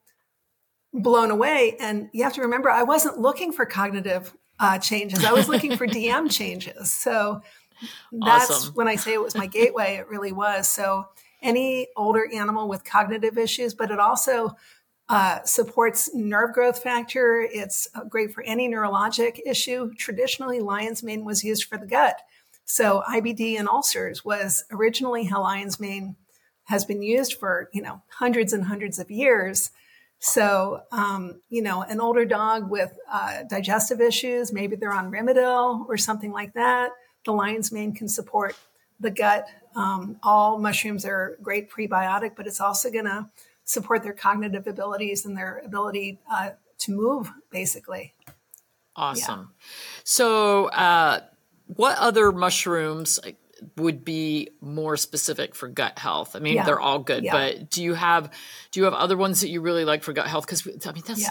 blown 0.92 1.31
away. 1.31 1.77
And 1.81 2.09
you 2.12 2.25
have 2.25 2.35
to 2.35 2.42
remember, 2.42 2.70
I 2.70 2.83
wasn't 2.83 3.18
looking 3.18 3.53
for 3.53 3.66
cognitive 3.66 4.35
uh, 4.59 4.79
changes. 4.79 5.25
I 5.25 5.33
was 5.33 5.49
looking 5.49 5.77
for 5.77 5.87
DM 5.87 6.31
changes. 6.31 6.92
So 6.92 7.42
that's 8.12 8.51
awesome. 8.51 8.75
when 8.75 8.88
I 8.88 8.96
say 8.96 9.12
it 9.12 9.22
was 9.22 9.35
my 9.35 9.46
gateway. 9.46 9.96
It 9.96 10.09
really 10.09 10.33
was. 10.33 10.68
So 10.68 11.07
any 11.42 11.88
older 11.96 12.27
animal 12.35 12.68
with 12.68 12.85
cognitive 12.85 13.38
issues, 13.38 13.75
but 13.75 13.90
it 13.90 14.01
also 14.01 14.57
uh, 15.08 15.42
supports 15.44 16.12
nerve 16.14 16.52
growth 16.52 16.82
factor. 16.82 17.40
It's 17.40 17.88
uh, 17.94 18.04
great 18.04 18.32
for 18.32 18.42
any 18.42 18.68
neurologic 18.68 19.38
issue. 19.46 19.92
Traditionally, 19.94 20.60
lion's 20.60 21.02
mane 21.02 21.24
was 21.24 21.44
used 21.44 21.64
for 21.64 21.78
the 21.78 21.86
gut. 21.86 22.20
So 22.64 23.02
IBD 23.08 23.58
and 23.58 23.68
ulcers 23.68 24.24
was 24.24 24.64
originally 24.72 25.24
how 25.24 25.42
lion's 25.42 25.78
mane 25.78 26.16
has 26.64 26.84
been 26.84 27.02
used 27.02 27.34
for, 27.34 27.70
you 27.72 27.80
know, 27.80 28.02
hundreds 28.08 28.52
and 28.52 28.64
hundreds 28.64 28.98
of 28.98 29.10
years. 29.10 29.70
So, 30.18 30.80
um, 30.90 31.40
you 31.48 31.62
know, 31.62 31.82
an 31.82 32.00
older 32.00 32.24
dog 32.24 32.68
with 32.68 32.98
uh, 33.10 33.44
digestive 33.48 34.00
issues, 34.00 34.52
maybe 34.52 34.74
they're 34.74 34.92
on 34.92 35.12
Rimadyl 35.12 35.86
or 35.88 35.96
something 35.96 36.32
like 36.32 36.54
that, 36.54 36.90
the 37.24 37.32
lion's 37.32 37.70
mane 37.70 37.94
can 37.94 38.08
support 38.08 38.56
the 38.98 39.10
gut. 39.10 39.46
Um, 39.76 40.16
all 40.22 40.58
mushrooms 40.58 41.04
are 41.04 41.36
great 41.42 41.70
prebiotic, 41.70 42.32
but 42.36 42.46
it's 42.46 42.60
also 42.60 42.90
going 42.90 43.04
to 43.04 43.28
support 43.66 44.02
their 44.02 44.14
cognitive 44.14 44.66
abilities 44.66 45.26
and 45.26 45.37
their 45.37 45.61
ability 45.64 46.18
uh, 46.33 46.50
to 46.79 46.92
move, 46.92 47.31
basically. 47.50 48.14
Awesome. 48.94 49.50
Yeah. 49.52 49.66
So, 50.05 50.66
uh, 50.66 51.20
what 51.66 51.98
other 51.98 52.33
mushrooms? 52.33 53.20
would 53.79 54.05
be 54.05 54.50
more 54.61 54.98
specific 54.98 55.55
for 55.55 55.66
gut 55.66 55.98
health. 55.98 56.37
I 56.37 56.40
mean, 56.40 56.57
yeah. 56.57 56.64
they're 56.64 56.79
all 56.79 56.98
good, 56.98 57.24
yeah. 57.24 57.33
but 57.33 57.70
do 57.70 57.83
you 57.83 57.94
have 57.94 58.31
do 58.70 58.81
you 58.81 58.85
have 58.85 58.92
other 58.92 59.16
ones 59.16 59.40
that 59.40 59.48
you 59.48 59.62
really 59.62 59.87
like 59.87 60.02
for 60.02 60.12
gut 60.12 60.26
health? 60.26 60.46
Because 60.46 60.66
I 60.87 60.92
mean, 60.92 61.02
that's. 61.07 61.26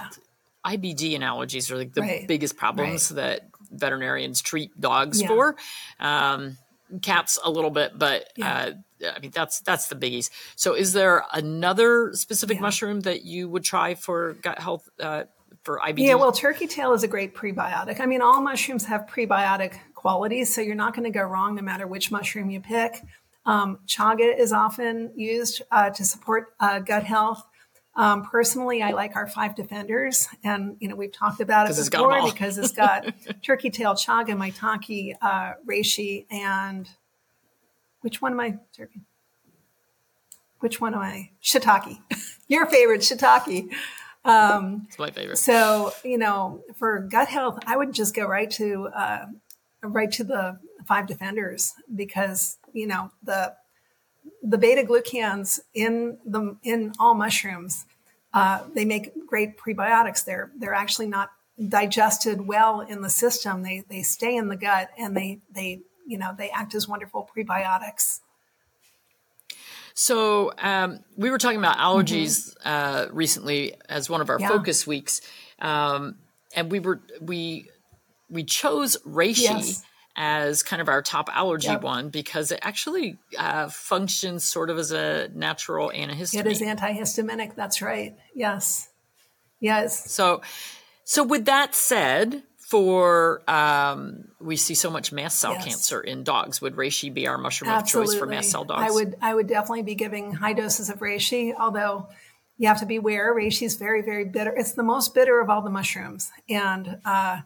IBD 0.66 1.14
and 1.14 1.24
allergies 1.24 1.72
are 1.72 1.78
like 1.78 1.94
the 1.94 2.02
right. 2.02 2.28
biggest 2.28 2.58
problems 2.58 3.12
right. 3.12 3.18
that 3.18 3.50
veterinarians 3.72 4.42
treat 4.42 4.80
dogs 4.80 5.22
for. 5.24 5.56
Um, 6.00 6.58
cats 7.00 7.40
a 7.44 7.50
little 7.50 7.70
bit, 7.70 7.98
but 7.98 8.32
uh, 8.42 8.72
I 9.04 9.20
mean 9.20 9.32
that's 9.34 9.60
that's 9.62 9.88
the 9.88 9.96
biggies. 9.96 10.30
So, 10.56 10.74
is 10.74 10.94
there 10.94 11.24
another 11.34 12.12
specific 12.14 12.60
mushroom 12.60 13.02
that 13.02 13.24
you 13.24 13.50
would 13.50 13.64
try 13.64 13.96
for 13.96 14.34
gut 14.34 14.60
health? 14.60 14.90
Uh, 15.00 15.24
for 15.64 15.80
IBD? 15.80 16.00
Yeah, 16.00 16.14
well, 16.14 16.32
turkey 16.32 16.68
tail 16.68 16.94
is 16.94 17.04
a 17.04 17.08
great 17.08 17.34
prebiotic. 17.34 18.00
I 18.00 18.06
mean, 18.06 18.22
all 18.22 18.40
mushrooms 18.40 18.86
have 18.86 19.08
prebiotic 19.08 19.74
qualities, 19.96 20.54
so 20.54 20.62
you're 20.62 20.76
not 20.76 20.94
going 20.94 21.12
to 21.12 21.18
go 21.18 21.24
wrong 21.24 21.56
no 21.56 21.64
matter 21.64 21.88
which 21.88 22.12
mushroom 22.12 22.52
you 22.52 22.62
pick. 22.62 23.02
Um, 23.46 23.80
chaga 23.88 24.38
is 24.38 24.54
often 24.54 25.12
used 25.16 25.62
uh, 25.72 25.90
to 25.90 26.06
support 26.06 26.54
uh, 26.60 26.80
gut 26.80 27.04
health. 27.04 27.44
Um, 27.98 28.24
personally, 28.24 28.84
I 28.84 28.92
like 28.92 29.16
our 29.16 29.28
five 29.28 29.56
defenders, 29.56 30.28
and 30.44 30.76
you 30.80 30.90
know 30.90 30.96
we've 30.96 31.14
talked 31.14 31.40
about 31.40 31.70
it 31.70 31.76
before 31.76 32.18
it's 32.18 32.34
because 32.34 32.58
it's 32.58 32.74
got 32.74 33.06
turkey 33.42 33.70
tail, 33.70 33.94
chaga, 33.94 34.36
maitake, 34.36 35.14
uh, 35.22 35.54
reishi, 35.66 36.26
and 36.30 36.90
which 38.02 38.22
one 38.22 38.34
am 38.34 38.40
I? 38.40 38.58
Turkey. 38.76 39.02
Which 40.60 40.82
one 40.82 40.94
am 40.94 41.02
I? 41.02 41.32
Shiitake. 41.42 42.00
Your 42.48 42.66
favorite 42.66 43.02
shiitake. 43.02 43.72
Um, 44.26 44.88
it's 44.88 45.00
my 45.00 45.12
favorite. 45.12 45.38
So 45.38 45.94
you 46.04 46.18
know, 46.18 46.64
for 46.76 47.00
gut 47.00 47.30
health, 47.30 47.60
I 47.66 47.78
would 47.78 47.94
just 47.94 48.14
go 48.14 48.26
right 48.26 48.52
to 48.52 48.88
uh, 48.88 49.26
right 49.84 50.12
to 50.14 50.24
the 50.26 50.60
five 50.86 51.08
defenders 51.08 51.74
because 51.94 52.58
you 52.74 52.88
know 52.88 53.12
the 53.24 53.56
the 54.46 54.58
beta 54.58 54.84
glucans 54.84 55.60
in 55.74 56.18
the 56.26 56.56
in 56.64 56.94
all 57.00 57.16
mushrooms 57.16 57.86
uh, 58.34 58.64
they 58.74 58.86
make 58.86 59.12
great 59.28 59.58
prebiotics 59.58 60.24
they're 60.24 60.52
they're 60.58 60.74
actually 60.74 61.08
not 61.08 61.32
digested 61.70 62.48
well 62.48 62.82
in 62.82 63.02
the 63.02 63.10
system 63.10 63.64
they 63.64 63.84
they 63.90 64.02
stay 64.02 64.36
in 64.36 64.48
the 64.50 64.56
gut 64.58 64.90
and 64.98 65.16
they 65.16 65.40
they 65.54 65.82
you 66.06 66.18
know 66.18 66.34
they 66.38 66.50
act 66.50 66.76
as 66.76 66.88
wonderful 66.88 67.28
prebiotics 67.36 68.20
So 69.98 70.52
um, 70.58 71.00
we 71.16 71.30
were 71.30 71.38
talking 71.38 71.58
about 71.58 71.78
allergies 71.78 72.54
mm-hmm. 72.54 72.68
uh, 72.68 73.06
recently 73.14 73.76
as 73.88 74.10
one 74.10 74.20
of 74.20 74.30
our 74.30 74.38
yeah. 74.38 74.50
focus 74.50 74.86
weeks, 74.86 75.22
um, 75.60 76.18
and 76.54 76.70
we 76.70 76.82
were 76.82 77.00
we 77.22 77.70
we 78.30 78.44
chose 78.44 78.98
reishi 79.08 79.44
yes. 79.44 79.84
As 80.16 80.64
kind 80.64 80.82
of 80.82 80.88
our 80.88 81.02
top 81.02 81.30
allergy 81.34 81.68
yep. 81.68 81.82
one 81.82 82.10
because 82.10 82.52
it 82.52 82.60
actually 82.62 83.18
uh, 83.38 83.68
functions 83.68 84.44
sort 84.44 84.70
of 84.70 84.78
as 84.78 84.92
a 84.92 85.30
natural 85.34 85.90
antihistamine. 85.90 86.40
It 86.40 86.48
is 86.48 86.62
antihistaminic. 86.62 87.56
That's 87.56 87.82
right. 87.82 88.16
Yes. 88.34 88.90
Yes. 89.60 90.12
So, 90.12 90.42
so 91.04 91.24
with 91.24 91.46
that 91.46 91.76
said, 91.76 92.44
for 92.66 93.44
um, 93.48 94.26
we 94.42 94.56
see 94.56 94.74
so 94.74 94.90
much 94.90 95.12
mast 95.12 95.38
cell 95.38 95.54
yes. 95.54 95.66
cancer 95.66 96.02
in 96.02 96.24
dogs. 96.24 96.62
Would 96.62 96.76
reishi 96.76 97.14
be 97.14 97.28
our 97.28 97.38
mushroom 97.38 97.70
Absolutely. 97.70 98.08
of 98.08 98.14
choice 98.14 98.20
for 98.20 98.26
mast 98.26 98.50
cell 98.50 98.64
dogs? 98.64 98.82
I 98.82 98.92
would 98.92 99.16
I 99.22 99.36
would 99.36 99.48
definitely 99.48 99.84
be 99.84 99.94
giving 99.94 100.34
high 100.34 100.54
doses 100.54 100.90
of 100.90 101.00
reishi, 101.00 101.54
although 101.58 102.10
you 102.58 102.68
have 102.68 102.80
to 102.80 102.88
be 102.88 102.96
aware 102.96 103.36
reishi 103.36 103.64
is 103.64 103.76
very 103.76 104.02
very 104.02 104.26
bitter. 104.26 104.52
It's 104.56 104.72
the 104.72 104.84
most 104.84 105.14
bitter 105.14 105.40
of 105.40 105.50
all 105.50 105.62
the 105.62 105.70
mushrooms, 105.70 106.32
and 106.50 106.98
uh, 107.06 107.42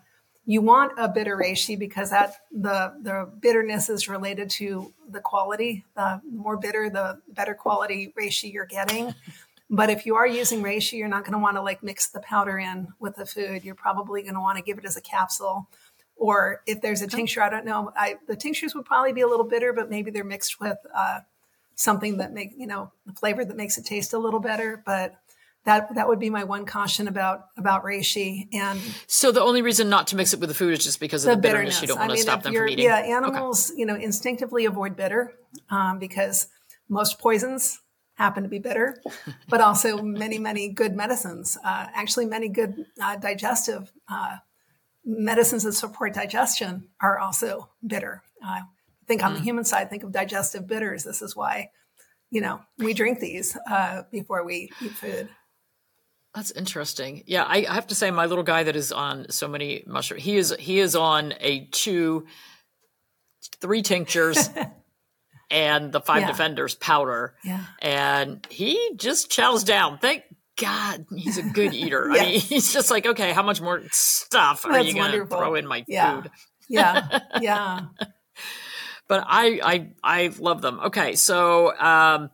you 0.49 0.61
want 0.61 0.91
a 0.97 1.07
bitter 1.07 1.37
reishi 1.37 1.77
because 1.77 2.09
that 2.09 2.37
the 2.51 2.91
the 3.03 3.29
bitterness 3.39 3.87
is 3.87 4.09
related 4.09 4.49
to 4.49 4.91
the 5.11 5.19
quality. 5.19 5.85
The 5.95 6.19
more 6.27 6.57
bitter, 6.57 6.89
the 6.89 7.21
better 7.27 7.53
quality 7.53 8.11
reishi 8.19 8.51
you're 8.51 8.65
getting. 8.65 9.13
But 9.69 9.91
if 9.91 10.07
you 10.07 10.15
are 10.15 10.25
using 10.25 10.63
reishi, 10.63 10.93
you're 10.93 11.07
not 11.07 11.23
going 11.23 11.33
to 11.33 11.37
want 11.37 11.57
to 11.57 11.61
like 11.61 11.83
mix 11.83 12.07
the 12.07 12.19
powder 12.21 12.57
in 12.57 12.87
with 12.97 13.15
the 13.15 13.27
food. 13.27 13.63
You're 13.63 13.75
probably 13.75 14.23
going 14.23 14.33
to 14.33 14.39
want 14.39 14.57
to 14.57 14.63
give 14.63 14.79
it 14.79 14.85
as 14.85 14.97
a 14.97 15.01
capsule. 15.01 15.69
Or 16.15 16.63
if 16.65 16.81
there's 16.81 17.03
a 17.03 17.07
tincture, 17.07 17.43
I 17.43 17.51
don't 17.51 17.63
know. 17.63 17.91
I, 17.95 18.15
the 18.27 18.35
tinctures 18.35 18.73
would 18.73 18.85
probably 18.85 19.13
be 19.13 19.21
a 19.21 19.27
little 19.27 19.45
bitter, 19.45 19.71
but 19.71 19.91
maybe 19.91 20.09
they're 20.09 20.23
mixed 20.23 20.59
with 20.59 20.79
uh, 20.95 21.19
something 21.75 22.17
that 22.17 22.33
make 22.33 22.53
you 22.57 22.65
know 22.65 22.91
the 23.05 23.13
flavor 23.13 23.45
that 23.45 23.55
makes 23.55 23.77
it 23.77 23.85
taste 23.85 24.13
a 24.13 24.17
little 24.17 24.39
better. 24.39 24.81
But 24.83 25.13
that 25.65 25.95
that 25.95 26.07
would 26.07 26.19
be 26.19 26.29
my 26.29 26.43
one 26.43 26.65
caution 26.65 27.07
about 27.07 27.41
about 27.57 27.83
reishi. 27.83 28.47
And 28.53 28.79
so 29.07 29.31
the 29.31 29.41
only 29.41 29.61
reason 29.61 29.89
not 29.89 30.07
to 30.07 30.15
mix 30.15 30.33
it 30.33 30.39
with 30.39 30.49
the 30.49 30.55
food 30.55 30.73
is 30.73 30.83
just 30.83 30.99
because 30.99 31.25
of 31.25 31.29
the, 31.29 31.35
the 31.35 31.41
bitterness. 31.41 31.75
bitterness. 31.75 31.81
You 31.81 31.87
don't 31.87 31.99
want 31.99 32.11
I 32.11 32.13
mean, 32.13 32.17
to 32.17 32.23
stop 32.23 32.43
them 32.43 32.53
from 32.53 32.69
eating. 32.69 32.85
Yeah, 32.85 32.97
animals 32.97 33.71
okay. 33.71 33.79
you 33.79 33.85
know 33.85 33.95
instinctively 33.95 34.65
avoid 34.65 34.95
bitter 34.95 35.33
um, 35.69 35.99
because 35.99 36.47
most 36.89 37.19
poisons 37.19 37.79
happen 38.19 38.43
to 38.43 38.49
be 38.49 38.59
bitter, 38.59 39.01
but 39.49 39.61
also 39.61 40.01
many, 40.01 40.37
many 40.37 40.69
good 40.69 40.95
medicines. 40.95 41.57
Uh, 41.63 41.87
actually, 41.93 42.25
many 42.25 42.49
good 42.49 42.85
uh, 43.01 43.15
digestive 43.15 43.91
uh, 44.09 44.35
medicines 45.05 45.63
that 45.63 45.73
support 45.73 46.13
digestion 46.13 46.89
are 47.01 47.17
also 47.17 47.69
bitter. 47.85 48.21
Uh, 48.45 48.61
think 49.07 49.23
on 49.23 49.33
mm. 49.33 49.37
the 49.37 49.43
human 49.43 49.63
side, 49.63 49.89
think 49.89 50.03
of 50.03 50.11
digestive 50.11 50.67
bitters. 50.67 51.03
This 51.03 51.21
is 51.21 51.35
why, 51.35 51.71
you 52.29 52.41
know, 52.41 52.61
we 52.77 52.93
drink 52.93 53.19
these 53.19 53.57
uh, 53.69 54.03
before 54.11 54.45
we 54.45 54.69
eat 54.81 54.91
food. 54.91 55.29
That's 56.39 56.51
interesting. 56.51 57.23
Yeah, 57.27 57.43
I, 57.43 57.65
I 57.69 57.73
have 57.73 57.87
to 57.87 57.95
say, 57.95 58.11
my 58.11 58.25
little 58.25 58.45
guy 58.45 58.63
that 58.63 58.77
is 58.77 58.93
on 58.93 59.29
so 59.29 59.49
many 59.49 59.83
mushrooms, 59.85 60.23
he 60.23 60.37
is 60.37 60.55
he 60.57 60.79
is 60.79 60.95
on 60.95 61.33
a 61.41 61.65
two, 61.65 62.27
three 63.59 63.81
tinctures. 63.81 64.49
and 65.51 65.91
the 65.91 65.99
five 65.99 66.21
yeah. 66.21 66.27
defenders 66.27 66.75
powder. 66.75 67.35
Yeah. 67.43 67.65
And 67.81 68.47
he 68.49 68.91
just 68.95 69.29
chows 69.29 69.65
down. 69.65 69.97
Thank 69.97 70.23
God 70.55 71.07
he's 71.13 71.37
a 71.37 71.43
good 71.43 71.73
eater. 71.73 72.09
yes. 72.13 72.21
I 72.21 72.25
mean, 72.25 72.39
he's 72.39 72.71
just 72.71 72.89
like, 72.89 73.05
okay, 73.05 73.33
how 73.33 73.43
much 73.43 73.59
more 73.59 73.81
stuff 73.91 74.65
are 74.65 74.79
you 74.79 74.93
going 74.93 75.11
to 75.11 75.25
throw 75.25 75.55
in 75.55 75.67
my 75.67 75.83
yeah. 75.89 76.21
food? 76.21 76.31
Yeah. 76.69 77.19
Yeah. 77.41 77.87
but 79.09 79.25
I, 79.27 79.59
I, 79.61 79.89
I 80.03 80.33
love 80.39 80.61
them. 80.61 80.79
Okay. 80.85 81.15
So, 81.15 81.77
um, 81.77 82.29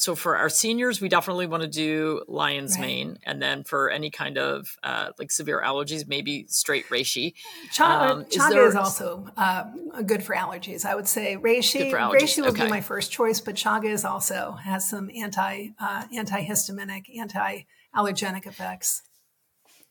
so 0.00 0.14
for 0.14 0.36
our 0.36 0.48
seniors, 0.48 1.00
we 1.00 1.08
definitely 1.08 1.46
want 1.46 1.62
to 1.62 1.68
do 1.68 2.24
lion's 2.26 2.76
right. 2.76 2.86
mane, 2.86 3.18
and 3.24 3.40
then 3.40 3.64
for 3.64 3.90
any 3.90 4.10
kind 4.10 4.38
of 4.38 4.76
uh, 4.82 5.10
like 5.18 5.30
severe 5.30 5.62
allergies, 5.64 6.08
maybe 6.08 6.46
straight 6.48 6.88
reishi. 6.88 7.34
Chaga, 7.72 8.10
um, 8.10 8.24
chaga 8.24 8.36
is, 8.36 8.48
there, 8.48 8.68
is 8.68 8.76
also 8.76 9.28
uh, 9.36 9.64
good 10.06 10.22
for 10.22 10.34
allergies. 10.34 10.84
I 10.84 10.94
would 10.94 11.06
say 11.06 11.36
reishi. 11.36 11.90
Reishi 11.92 12.42
would 12.42 12.50
okay. 12.50 12.64
be 12.64 12.70
my 12.70 12.80
first 12.80 13.12
choice, 13.12 13.40
but 13.40 13.54
chaga 13.54 13.90
is 13.90 14.04
also 14.04 14.52
has 14.52 14.88
some 14.88 15.10
anti 15.14 15.68
uh, 15.78 16.04
antihistaminic, 16.14 17.04
anti 17.18 17.62
allergenic 17.94 18.46
effects. 18.46 19.02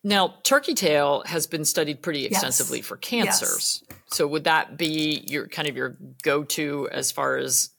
Now, 0.04 0.36
turkey 0.44 0.74
tail 0.74 1.24
has 1.26 1.46
been 1.46 1.66
studied 1.66 2.02
pretty 2.02 2.26
extensively 2.26 2.80
yes. 2.80 2.88
for 2.88 2.98
cancers. 2.98 3.84
Yes. 3.90 4.00
So, 4.08 4.28
would 4.28 4.46
that 4.46 4.78
be 4.78 5.24
your 5.28 5.48
kind 5.48 5.68
of 5.68 5.76
your 5.76 5.98
go 6.24 6.44
to 6.46 6.90
as 6.92 7.12
far 7.12 7.38
as 7.38 7.72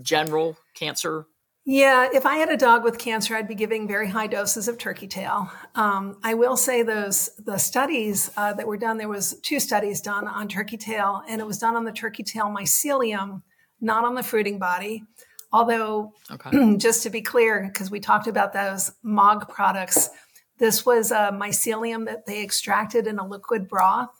general 0.00 0.56
cancer 0.74 1.26
yeah, 1.64 2.08
if 2.12 2.26
I 2.26 2.36
had 2.36 2.50
a 2.50 2.56
dog 2.56 2.82
with 2.82 2.98
cancer, 2.98 3.36
I'd 3.36 3.46
be 3.46 3.54
giving 3.54 3.86
very 3.86 4.08
high 4.08 4.26
doses 4.26 4.66
of 4.66 4.78
turkey 4.78 5.06
tail. 5.06 5.48
Um, 5.76 6.18
I 6.24 6.34
will 6.34 6.56
say 6.56 6.82
those 6.82 7.30
the 7.36 7.56
studies 7.56 8.32
uh, 8.36 8.52
that 8.54 8.66
were 8.66 8.76
done. 8.76 8.98
There 8.98 9.08
was 9.08 9.38
two 9.42 9.60
studies 9.60 10.00
done 10.00 10.26
on 10.26 10.48
turkey 10.48 10.76
tail, 10.76 11.22
and 11.28 11.40
it 11.40 11.46
was 11.46 11.58
done 11.58 11.76
on 11.76 11.84
the 11.84 11.92
turkey 11.92 12.24
tail 12.24 12.46
mycelium, 12.46 13.42
not 13.80 14.04
on 14.04 14.16
the 14.16 14.24
fruiting 14.24 14.58
body. 14.58 15.04
Although, 15.52 16.14
okay. 16.32 16.76
just 16.78 17.04
to 17.04 17.10
be 17.10 17.22
clear, 17.22 17.70
because 17.72 17.92
we 17.92 18.00
talked 18.00 18.26
about 18.26 18.52
those 18.52 18.90
MOG 19.04 19.48
products, 19.48 20.10
this 20.58 20.84
was 20.84 21.12
a 21.12 21.30
mycelium 21.32 22.06
that 22.06 22.26
they 22.26 22.42
extracted 22.42 23.06
in 23.06 23.20
a 23.20 23.26
liquid 23.26 23.68
broth. 23.68 24.10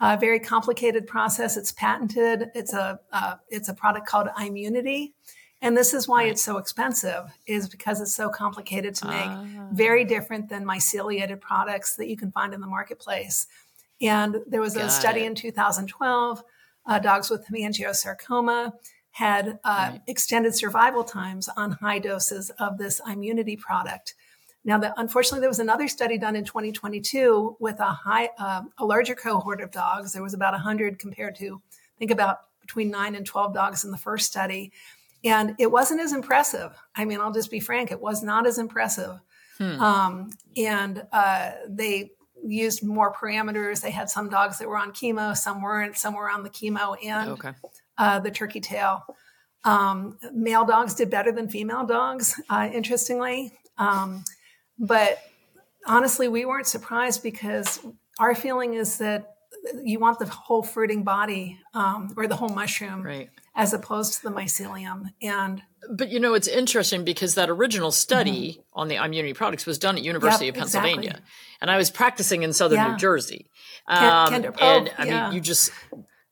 A 0.00 0.16
very 0.16 0.40
complicated 0.40 1.06
process. 1.06 1.56
It's 1.56 1.70
patented. 1.70 2.50
It's 2.54 2.72
a 2.72 2.98
uh, 3.12 3.34
it's 3.48 3.68
a 3.68 3.74
product 3.74 4.08
called 4.08 4.28
I'm-Yunity 4.34 5.12
and 5.62 5.76
this 5.76 5.92
is 5.92 6.08
why 6.08 6.24
it's 6.24 6.42
so 6.42 6.56
expensive, 6.56 7.24
is 7.46 7.68
because 7.68 8.00
it's 8.00 8.14
so 8.14 8.30
complicated 8.30 8.94
to 8.96 9.08
make. 9.08 9.26
Uh, 9.26 9.44
Very 9.72 10.04
different 10.04 10.48
than 10.48 10.64
myceliated 10.64 11.40
products 11.40 11.96
that 11.96 12.08
you 12.08 12.16
can 12.16 12.32
find 12.32 12.54
in 12.54 12.60
the 12.60 12.66
marketplace. 12.66 13.46
And 14.00 14.36
there 14.46 14.60
was 14.60 14.76
a 14.76 14.88
study 14.88 15.20
it. 15.20 15.26
in 15.26 15.34
2012. 15.34 16.42
Uh, 16.86 16.98
dogs 16.98 17.28
with 17.28 17.46
hemangiosarcoma 17.46 18.72
had 19.10 19.58
uh, 19.64 19.90
right. 19.92 20.00
extended 20.06 20.54
survival 20.54 21.04
times 21.04 21.48
on 21.56 21.72
high 21.72 21.98
doses 21.98 22.50
of 22.58 22.78
this 22.78 23.00
I'm-Yunity 23.04 23.58
product. 23.58 24.14
Now, 24.64 24.78
the, 24.78 24.98
unfortunately, 24.98 25.40
there 25.40 25.50
was 25.50 25.58
another 25.58 25.88
study 25.88 26.16
done 26.16 26.36
in 26.36 26.44
2022 26.44 27.56
with 27.60 27.80
a 27.80 27.84
high, 27.84 28.30
uh, 28.38 28.62
a 28.78 28.84
larger 28.84 29.14
cohort 29.14 29.60
of 29.60 29.70
dogs. 29.70 30.12
There 30.12 30.22
was 30.22 30.34
about 30.34 30.52
100 30.52 30.98
compared 30.98 31.36
to, 31.36 31.60
think 31.98 32.10
about 32.10 32.38
between 32.60 32.90
nine 32.90 33.14
and 33.14 33.26
12 33.26 33.52
dogs 33.52 33.84
in 33.84 33.90
the 33.90 33.98
first 33.98 34.26
study. 34.26 34.72
And 35.24 35.54
it 35.58 35.70
wasn't 35.70 36.00
as 36.00 36.12
impressive. 36.12 36.72
I 36.96 37.04
mean, 37.04 37.20
I'll 37.20 37.32
just 37.32 37.50
be 37.50 37.60
frank, 37.60 37.90
it 37.90 38.00
was 38.00 38.22
not 38.22 38.46
as 38.46 38.58
impressive. 38.58 39.20
Hmm. 39.58 39.80
Um, 39.80 40.30
and 40.56 41.02
uh, 41.12 41.52
they 41.68 42.12
used 42.42 42.82
more 42.82 43.12
parameters. 43.12 43.82
They 43.82 43.90
had 43.90 44.08
some 44.08 44.30
dogs 44.30 44.58
that 44.58 44.68
were 44.68 44.78
on 44.78 44.92
chemo, 44.92 45.36
some 45.36 45.60
weren't, 45.60 45.98
some 45.98 46.14
were 46.14 46.30
on 46.30 46.42
the 46.42 46.50
chemo 46.50 46.96
and 47.04 47.30
okay. 47.32 47.52
uh, 47.98 48.20
the 48.20 48.30
turkey 48.30 48.60
tail. 48.60 49.04
Um, 49.64 50.18
male 50.32 50.64
dogs 50.64 50.94
did 50.94 51.10
better 51.10 51.32
than 51.32 51.50
female 51.50 51.84
dogs, 51.84 52.40
uh, 52.48 52.70
interestingly. 52.72 53.52
Um, 53.76 54.24
but 54.78 55.18
honestly, 55.86 56.28
we 56.28 56.46
weren't 56.46 56.66
surprised 56.66 57.22
because 57.22 57.80
our 58.18 58.34
feeling 58.34 58.72
is 58.72 58.96
that 58.98 59.34
you 59.84 59.98
want 59.98 60.18
the 60.18 60.26
whole 60.26 60.62
fruiting 60.62 61.02
body 61.02 61.58
um, 61.74 62.14
or 62.16 62.26
the 62.26 62.36
whole 62.36 62.48
mushroom. 62.48 63.02
Right 63.02 63.28
as 63.60 63.74
opposed 63.74 64.14
to 64.14 64.22
the 64.22 64.30
mycelium. 64.30 65.12
And 65.20 65.62
but 65.90 66.10
you 66.10 66.18
know, 66.18 66.34
it's 66.34 66.48
interesting 66.48 67.04
because 67.04 67.34
that 67.34 67.50
original 67.50 67.90
study 67.92 68.52
mm-hmm. 68.52 68.80
on 68.80 68.88
the 68.88 68.98
I'm-Yunity 68.98 69.34
products 69.34 69.66
was 69.66 69.78
done 69.78 69.96
at 69.96 70.02
University 70.02 70.46
yep, 70.46 70.54
of 70.54 70.58
Pennsylvania, 70.60 71.10
exactly. 71.10 71.30
and 71.60 71.70
I 71.70 71.76
was 71.76 71.90
practicing 71.90 72.42
in 72.42 72.52
Southern 72.52 72.78
yeah. 72.78 72.90
New 72.92 72.96
Jersey. 72.96 73.46
Um, 73.86 74.34
and 74.60 74.90
I 74.98 75.04
yeah. 75.04 75.26
mean, 75.26 75.34
you 75.34 75.40
just 75.40 75.72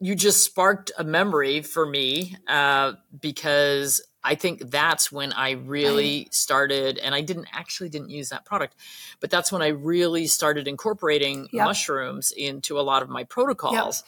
you 0.00 0.14
just 0.14 0.42
sparked 0.44 0.92
a 0.96 1.04
memory 1.04 1.60
for 1.60 1.84
me 1.84 2.36
uh, 2.46 2.92
because 3.20 4.00
I 4.22 4.34
think 4.34 4.70
that's 4.70 5.10
when 5.10 5.32
I 5.32 5.52
really 5.52 6.18
right. 6.18 6.34
started, 6.34 6.98
and 6.98 7.14
I 7.14 7.20
didn't 7.20 7.48
actually 7.52 7.88
didn't 7.88 8.10
use 8.10 8.28
that 8.30 8.44
product, 8.44 8.74
but 9.20 9.30
that's 9.30 9.50
when 9.50 9.62
I 9.62 9.68
really 9.68 10.26
started 10.26 10.68
incorporating 10.68 11.48
yep. 11.52 11.66
mushrooms 11.66 12.32
into 12.32 12.78
a 12.78 12.82
lot 12.82 13.02
of 13.02 13.08
my 13.08 13.24
protocols. 13.24 14.02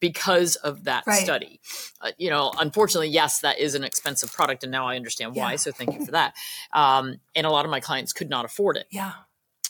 Because 0.00 0.56
of 0.56 0.84
that 0.84 1.04
right. 1.06 1.22
study. 1.22 1.60
Uh, 2.00 2.12
you 2.18 2.30
know, 2.30 2.52
unfortunately, 2.58 3.08
yes, 3.08 3.40
that 3.40 3.58
is 3.58 3.74
an 3.74 3.84
expensive 3.84 4.32
product, 4.32 4.62
and 4.62 4.72
now 4.72 4.86
I 4.86 4.96
understand 4.96 5.34
why. 5.34 5.52
Yeah. 5.52 5.56
So 5.56 5.72
thank 5.72 5.94
you 5.94 6.04
for 6.04 6.12
that. 6.12 6.34
Um, 6.72 7.20
and 7.34 7.46
a 7.46 7.50
lot 7.50 7.64
of 7.64 7.70
my 7.70 7.80
clients 7.80 8.12
could 8.12 8.30
not 8.30 8.44
afford 8.44 8.76
it. 8.76 8.86
Yeah 8.90 9.12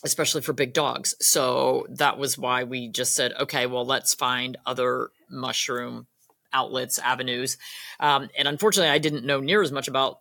especially 0.03 0.41
for 0.41 0.53
big 0.53 0.73
dogs. 0.73 1.15
So 1.19 1.87
that 1.89 2.19
was 2.19 2.37
why 2.37 2.63
we 2.63 2.87
just 2.87 3.15
said, 3.15 3.33
okay, 3.39 3.65
well, 3.65 3.83
let's 3.83 4.13
find 4.13 4.55
other 4.63 5.09
mushroom 5.27 6.05
outlets, 6.53 6.99
avenues. 6.99 7.57
Um, 7.99 8.29
and 8.37 8.47
unfortunately, 8.47 8.91
I 8.91 8.99
didn't 8.99 9.25
know 9.25 9.39
near 9.39 9.61
as 9.61 9.71
much 9.71 9.87
about 9.87 10.19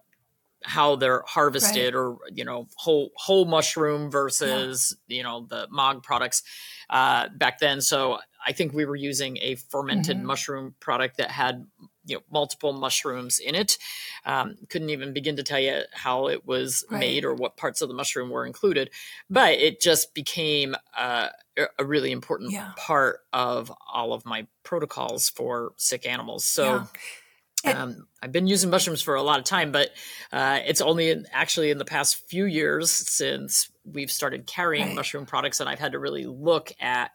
how 0.62 0.96
they're 0.96 1.22
harvested 1.26 1.94
right. 1.94 2.00
or 2.00 2.16
you 2.32 2.44
know 2.44 2.66
whole 2.76 3.10
whole 3.14 3.44
mushroom 3.44 4.10
versus 4.10 4.96
yeah. 5.06 5.18
you 5.18 5.22
know 5.22 5.46
the 5.48 5.68
mog 5.70 6.02
products 6.02 6.42
uh, 6.90 7.28
back 7.36 7.58
then 7.60 7.80
so 7.80 8.18
i 8.46 8.52
think 8.52 8.72
we 8.72 8.84
were 8.84 8.96
using 8.96 9.38
a 9.42 9.54
fermented 9.56 10.16
mm-hmm. 10.16 10.26
mushroom 10.26 10.74
product 10.80 11.18
that 11.18 11.30
had 11.30 11.66
you 12.06 12.16
know 12.16 12.22
multiple 12.30 12.72
mushrooms 12.72 13.38
in 13.38 13.54
it. 13.54 13.78
Um, 14.24 14.56
couldn't 14.70 14.90
even 14.90 15.12
begin 15.12 15.36
to 15.36 15.42
tell 15.42 15.58
you 15.58 15.82
how 15.92 16.28
it 16.28 16.46
was 16.46 16.84
right. 16.90 17.00
made 17.00 17.24
or 17.24 17.34
what 17.34 17.56
parts 17.56 17.82
of 17.82 17.88
the 17.88 17.94
mushroom 17.94 18.30
were 18.30 18.46
included, 18.46 18.90
but 19.28 19.52
it 19.54 19.80
just 19.80 20.14
became 20.14 20.74
uh, 20.96 21.28
a 21.78 21.84
really 21.84 22.12
important 22.12 22.52
yeah. 22.52 22.72
part 22.76 23.20
of 23.32 23.72
all 23.92 24.12
of 24.12 24.24
my 24.24 24.46
protocols 24.62 25.28
for 25.28 25.72
sick 25.76 26.06
animals. 26.06 26.44
So. 26.44 26.64
Yeah. 26.64 26.86
Um, 27.64 28.06
I've 28.22 28.30
been 28.30 28.46
using 28.46 28.70
mushrooms 28.70 29.02
for 29.02 29.16
a 29.16 29.22
lot 29.22 29.40
of 29.40 29.44
time, 29.44 29.72
but 29.72 29.90
uh, 30.30 30.60
it's 30.66 30.80
only 30.80 31.10
in, 31.10 31.26
actually 31.32 31.70
in 31.70 31.78
the 31.78 31.84
past 31.84 32.28
few 32.28 32.44
years 32.44 32.92
since 32.92 33.72
we've 33.84 34.10
started 34.10 34.46
carrying 34.46 34.88
right. 34.88 34.94
mushroom 34.94 35.26
products, 35.26 35.58
and 35.58 35.68
I've 35.68 35.80
had 35.80 35.92
to 35.92 35.98
really 35.98 36.26
look 36.26 36.70
at 36.78 37.10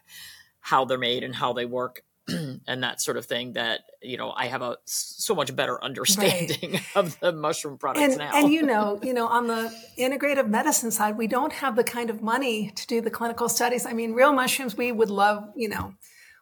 how 0.62 0.86
they're 0.86 0.97
made 0.97 1.24
and 1.24 1.36
how 1.36 1.54
they 1.54 1.65
work 1.65 2.04
and 2.67 2.84
that 2.84 3.02
sort 3.02 3.17
of 3.17 3.26
thing 3.26 3.54
that 3.54 3.82
you 4.02 4.15
know 4.15 4.32
i 4.32 4.45
have 4.45 4.62
a 4.62 4.78
so 4.86 5.34
much 5.34 5.56
better 5.56 5.84
understanding 5.84 6.74
right. 6.74 6.84
of 6.95 7.19
the 7.19 7.32
mushroom 7.32 7.78
products 7.78 8.04
and, 8.04 8.17
now. 8.17 8.32
and 8.34 8.52
you 8.52 8.62
know 8.62 9.00
you 9.04 9.13
know 9.13 9.28
on 9.28 9.47
the 9.47 9.74
integrative 9.97 10.47
medicine 10.47 10.91
side 10.91 11.17
we 11.17 11.28
don't 11.28 11.54
have 11.54 11.76
the 11.76 11.84
kind 11.84 12.10
of 12.10 12.21
money 12.21 12.71
to 12.71 12.88
do 12.88 13.02
the 13.02 13.10
clinical 13.10 13.50
studies. 13.50 13.86
I 13.86 13.93
mean 13.93 14.13
real 14.13 14.34
mushrooms 14.34 14.78
we 14.78 14.91
would 14.91 15.10
love 15.10 15.43
you 15.56 15.69
know 15.69 15.95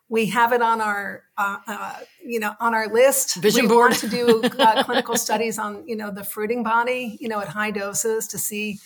we 0.10 0.26
have 0.26 0.54
it 0.54 0.62
on 0.62 0.82
our 0.82 1.24
uh, 1.38 1.58
uh, 1.68 1.96
you 2.26 2.40
know 2.40 2.54
on 2.60 2.74
our 2.74 2.88
list. 2.88 3.36
Vision 3.36 3.64
we 3.64 3.68
board. 3.70 3.92
want 3.92 4.02
to 4.02 4.10
do 4.10 4.44
uh, 4.60 4.84
clinical 4.84 5.16
studies 5.16 5.58
on 5.58 5.88
you 5.88 5.96
know 5.96 6.12
the 6.12 6.24
fruiting 6.24 6.64
body 6.64 7.18
you 7.22 7.30
know 7.30 7.40
at 7.40 7.48
high 7.48 7.72
doses 7.72 8.28
to 8.28 8.38
see 8.38 8.80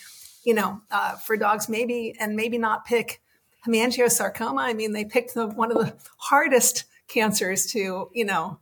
you 0.46 0.54
know 0.54 0.82
uh, 0.92 1.16
for 1.16 1.38
dogs 1.38 1.68
maybe 1.70 2.16
and 2.20 2.36
maybe 2.36 2.58
not 2.58 2.86
pick 2.86 3.22
hemangiosarcoma. 3.68 4.60
I 4.60 4.74
mean, 4.74 4.92
they 4.92 5.06
picked 5.06 5.34
the, 5.34 5.48
one 5.48 5.72
of 5.72 5.78
the 5.78 5.94
hardest 6.18 6.86
cancers 7.08 7.66
to, 7.68 8.10
you 8.14 8.26
know, 8.26 8.60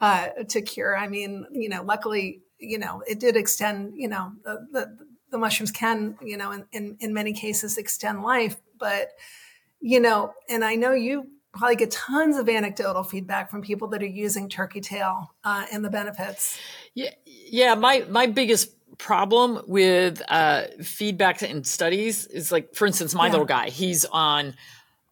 uh, 0.00 0.28
to 0.48 0.62
cure. 0.62 0.96
I 0.96 1.08
mean, 1.08 1.46
you 1.52 1.68
know, 1.68 1.82
luckily, 1.82 2.42
you 2.58 2.78
know, 2.78 3.02
it 3.06 3.20
did 3.20 3.36
extend, 3.36 3.94
you 3.96 4.08
know, 4.08 4.32
the, 4.44 4.66
the, 4.72 4.98
the 5.30 5.38
mushrooms 5.38 5.70
can, 5.70 6.16
you 6.22 6.36
know, 6.36 6.52
in, 6.52 6.64
in, 6.72 6.96
in 7.00 7.14
many 7.14 7.32
cases 7.32 7.78
extend 7.78 8.22
life, 8.22 8.56
but, 8.78 9.10
you 9.80 10.00
know, 10.00 10.32
and 10.48 10.64
I 10.64 10.76
know 10.76 10.92
you 10.92 11.28
probably 11.52 11.76
get 11.76 11.90
tons 11.90 12.36
of 12.36 12.48
anecdotal 12.48 13.04
feedback 13.04 13.50
from 13.50 13.62
people 13.62 13.88
that 13.88 14.02
are 14.02 14.06
using 14.06 14.48
turkey 14.48 14.80
tail 14.80 15.34
uh, 15.44 15.64
and 15.72 15.84
the 15.84 15.90
benefits. 15.90 16.58
Yeah, 16.94 17.10
yeah. 17.24 17.74
My 17.74 18.04
my 18.08 18.26
biggest 18.26 18.74
problem 18.98 19.62
with 19.66 20.22
uh, 20.28 20.64
feedback 20.82 21.42
and 21.42 21.66
studies 21.66 22.26
is 22.26 22.52
like, 22.52 22.74
for 22.74 22.86
instance, 22.86 23.14
my 23.14 23.26
yeah. 23.26 23.32
little 23.32 23.46
guy, 23.46 23.70
he's 23.70 24.04
on 24.06 24.54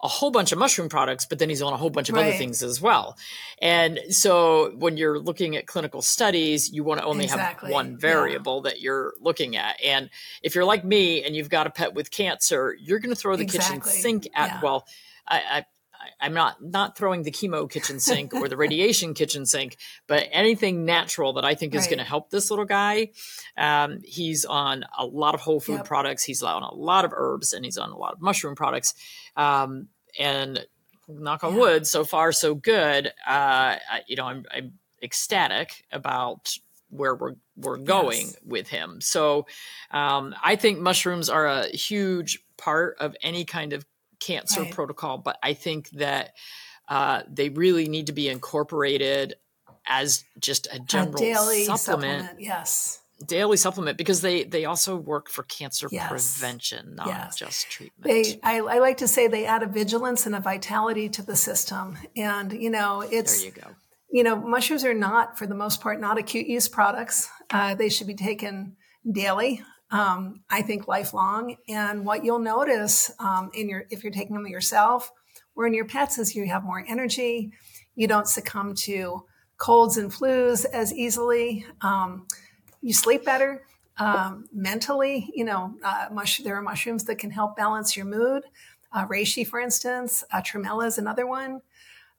a 0.03 0.09
whole 0.09 0.33
bunch 0.33 0.51
of 0.51 0.59
mushroom 0.59 0.89
products, 0.89 1.27
but 1.27 1.39
then 1.39 1.49
he's 1.49 1.63
on 1.63 1.73
a 1.73 1.77
whole 1.77 1.91
bunch 1.91 2.09
of 2.09 2.17
right. 2.17 2.27
other 2.27 2.37
things 2.37 2.63
as 2.63 2.81
well. 2.81 3.17
And 3.61 4.01
so 4.11 4.73
when 4.77 4.97
you're 4.97 5.19
looking 5.21 5.55
at 5.57 5.67
clinical 5.67 6.03
studies, 6.03 6.73
you 6.73 6.83
want 6.83 7.01
to 7.01 7.07
only 7.07 7.25
exactly. 7.25 7.69
have 7.69 7.73
one 7.73 7.97
variable 7.97 8.63
yeah. 8.65 8.71
that 8.71 8.81
you're 8.81 9.15
looking 9.21 9.57
at. 9.57 9.77
And 9.85 10.11
if 10.43 10.57
you're 10.57 10.65
like 10.65 10.85
me 10.85 11.23
and 11.23 11.37
you've 11.37 11.51
got 11.51 11.69
a 11.69 11.71
pet 11.71 11.95
with 11.95 12.11
cancer, 12.11 12.77
you're 12.81 12.99
going 12.99 13.15
to 13.15 13.21
throw 13.21 13.37
the 13.37 13.45
exactly. 13.45 13.79
kitchen 13.79 13.93
sink 13.93 14.29
at, 14.35 14.49
yeah. 14.49 14.61
well, 14.61 14.87
I, 15.29 15.37
I 15.37 15.65
I'm 16.23 16.35
not 16.35 16.63
not 16.63 16.97
throwing 16.97 17.25
the 17.25 17.33
chemo 17.33 17.69
kitchen 17.69 17.99
sink 17.99 18.33
or 18.33 18.49
the 18.49 18.57
radiation 18.57 19.13
kitchen 19.23 19.45
sink, 19.45 19.77
but 20.07 20.29
anything 20.31 20.85
natural 20.85 21.33
that 21.35 21.45
I 21.45 21.55
think 21.55 21.75
is 21.75 21.83
right. 21.83 21.91
going 21.91 21.99
to 21.99 22.05
help 22.05 22.31
this 22.31 22.49
little 22.49 22.65
guy. 22.65 23.11
Um, 23.57 23.99
he's 24.05 24.45
on 24.45 24.85
a 24.97 25.05
lot 25.05 25.35
of 25.35 25.41
whole 25.41 25.61
food 25.61 25.79
yep. 25.79 25.85
products. 25.85 26.23
He's 26.23 26.43
on 26.43 26.63
a 26.63 26.73
lot 26.73 27.05
of 27.05 27.13
herbs, 27.15 27.53
and 27.53 27.65
he's 27.65 27.77
on 27.77 27.91
a 27.91 27.97
lot 27.97 28.13
of 28.13 28.23
mushroom 28.23 28.55
products. 28.55 28.95
Um, 29.37 29.89
and 30.19 30.65
knock 31.09 31.43
on 31.43 31.55
yeah. 31.55 31.61
wood, 31.61 31.87
so 31.87 32.05
far 32.05 32.33
so 32.33 32.55
good. 32.55 33.13
Uh, 33.27 33.77
you 34.07 34.17
know, 34.17 34.27
I'm, 34.27 34.45
I'm 34.55 34.73
ecstatic 35.03 35.85
about 35.91 36.55
where 36.91 37.15
we're 37.15 37.35
we're 37.57 37.79
going 37.79 38.27
yes. 38.27 38.37
with 38.45 38.69
him. 38.69 39.01
So 39.01 39.47
um, 39.91 40.35
I 40.43 40.57
think 40.57 40.79
mushrooms 40.79 41.29
are 41.29 41.47
a 41.47 41.67
huge 41.67 42.39
part 42.57 42.97
of 43.01 43.17
any 43.23 43.45
kind 43.45 43.73
of 43.73 43.85
cancer 44.27 44.63
right. 44.63 44.73
protocol, 44.73 45.19
but 45.19 45.39
I 45.43 45.55
think 45.55 45.91
that 45.91 46.35
uh, 46.89 47.23
they 47.29 47.49
really 47.49 47.89
need 47.89 48.07
to 48.07 48.13
be 48.13 48.29
incorporated 48.29 49.35
as 49.87 50.25
just 50.39 50.69
a 50.73 50.79
general 50.79 51.17
a 51.17 51.19
daily 51.19 51.65
supplement. 51.65 52.23
supplement. 52.23 52.41
Yes. 52.41 53.01
Daily 53.27 53.57
supplement 53.57 53.99
because 53.99 54.21
they 54.21 54.43
they 54.43 54.65
also 54.65 54.97
work 54.97 55.31
for 55.31 55.45
cancer 55.45 55.87
yes. 55.93 56.09
prevention, 56.09 56.97
not 56.97 57.07
yes. 57.07 57.37
just 57.37 57.71
treatment. 57.71 58.03
They, 58.03 58.41
I, 58.43 58.59
I, 58.59 58.79
like 58.81 58.97
to 58.97 59.07
say 59.07 59.29
they 59.29 59.47
add 59.47 59.63
a 59.63 59.67
vigilance 59.67 60.27
and 60.27 60.35
a 60.35 60.41
vitality 60.41 61.09
to 61.11 61.23
the 61.23 61.37
system, 61.37 61.99
and 62.17 62.53
you 62.53 62.69
know 62.69 63.03
it's 63.03 63.39
there. 63.39 63.47
You 63.47 63.53
go. 63.53 63.69
You 64.11 64.25
know, 64.25 64.37
mushrooms 64.37 64.85
are 64.85 64.93
not, 64.93 65.39
for 65.39 65.47
the 65.47 65.55
most 65.55 65.81
part, 65.81 66.01
not 66.01 66.19
acute 66.19 66.47
use 66.47 66.69
products. 66.69 67.31
Uh, 67.49 67.75
they 67.75 67.89
should 67.89 68.09
be 68.09 68.15
taken 68.15 68.77
daily 69.11 69.63
um, 69.93 70.41
I 70.51 70.63
think 70.63 70.89
lifelong. 70.89 71.57
And 71.69 72.05
what 72.05 72.25
you'll 72.25 72.39
notice 72.39 73.13
um, 73.21 73.51
in 73.55 73.69
your 73.69 73.85
if 73.91 74.03
you're 74.03 74.13
taking 74.13 74.35
them 74.35 74.47
yourself 74.47 75.13
or 75.55 75.67
in 75.67 75.75
your 75.75 75.85
pets 75.85 76.19
is 76.19 76.35
you 76.35 76.47
have 76.47 76.65
more 76.65 76.85
energy. 76.89 77.53
You 77.95 78.09
don't 78.09 78.27
succumb 78.27 78.75
to 78.75 79.25
colds 79.59 79.99
and 79.99 80.11
flus 80.11 80.65
as 80.65 80.93
easily. 80.95 81.67
Um, 81.83 82.27
you 82.81 82.95
sleep 82.95 83.25
better 83.25 83.63
um, 83.99 84.47
mentally. 84.53 85.31
You 85.35 85.45
know, 85.45 85.75
uh, 85.85 86.09
mush, 86.11 86.39
there 86.39 86.57
are 86.57 86.63
mushrooms 86.63 87.05
that 87.05 87.19
can 87.19 87.31
help 87.31 87.55
balance 87.57 87.95
your 87.95 88.07
mood. 88.07 88.45
Uh, 88.93 89.07
reishi, 89.07 89.47
for 89.47 89.61
instance, 89.61 90.25
uh, 90.33 90.41
tremella 90.41 90.87
is 90.87 90.99
another 90.99 91.27
one. 91.27 91.61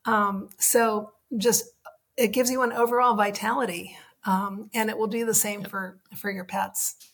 Um, 0.05 0.49
so 0.59 1.11
just 1.37 1.65
it 2.17 2.29
gives 2.29 2.51
you 2.51 2.61
an 2.61 2.71
overall 2.71 3.15
vitality, 3.15 3.97
um, 4.25 4.69
and 4.73 4.89
it 4.89 4.97
will 4.97 5.07
do 5.07 5.25
the 5.25 5.33
same 5.33 5.63
for 5.63 5.99
for 6.15 6.29
your 6.31 6.45
pets. 6.45 7.12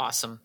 Awesome. 0.00 0.40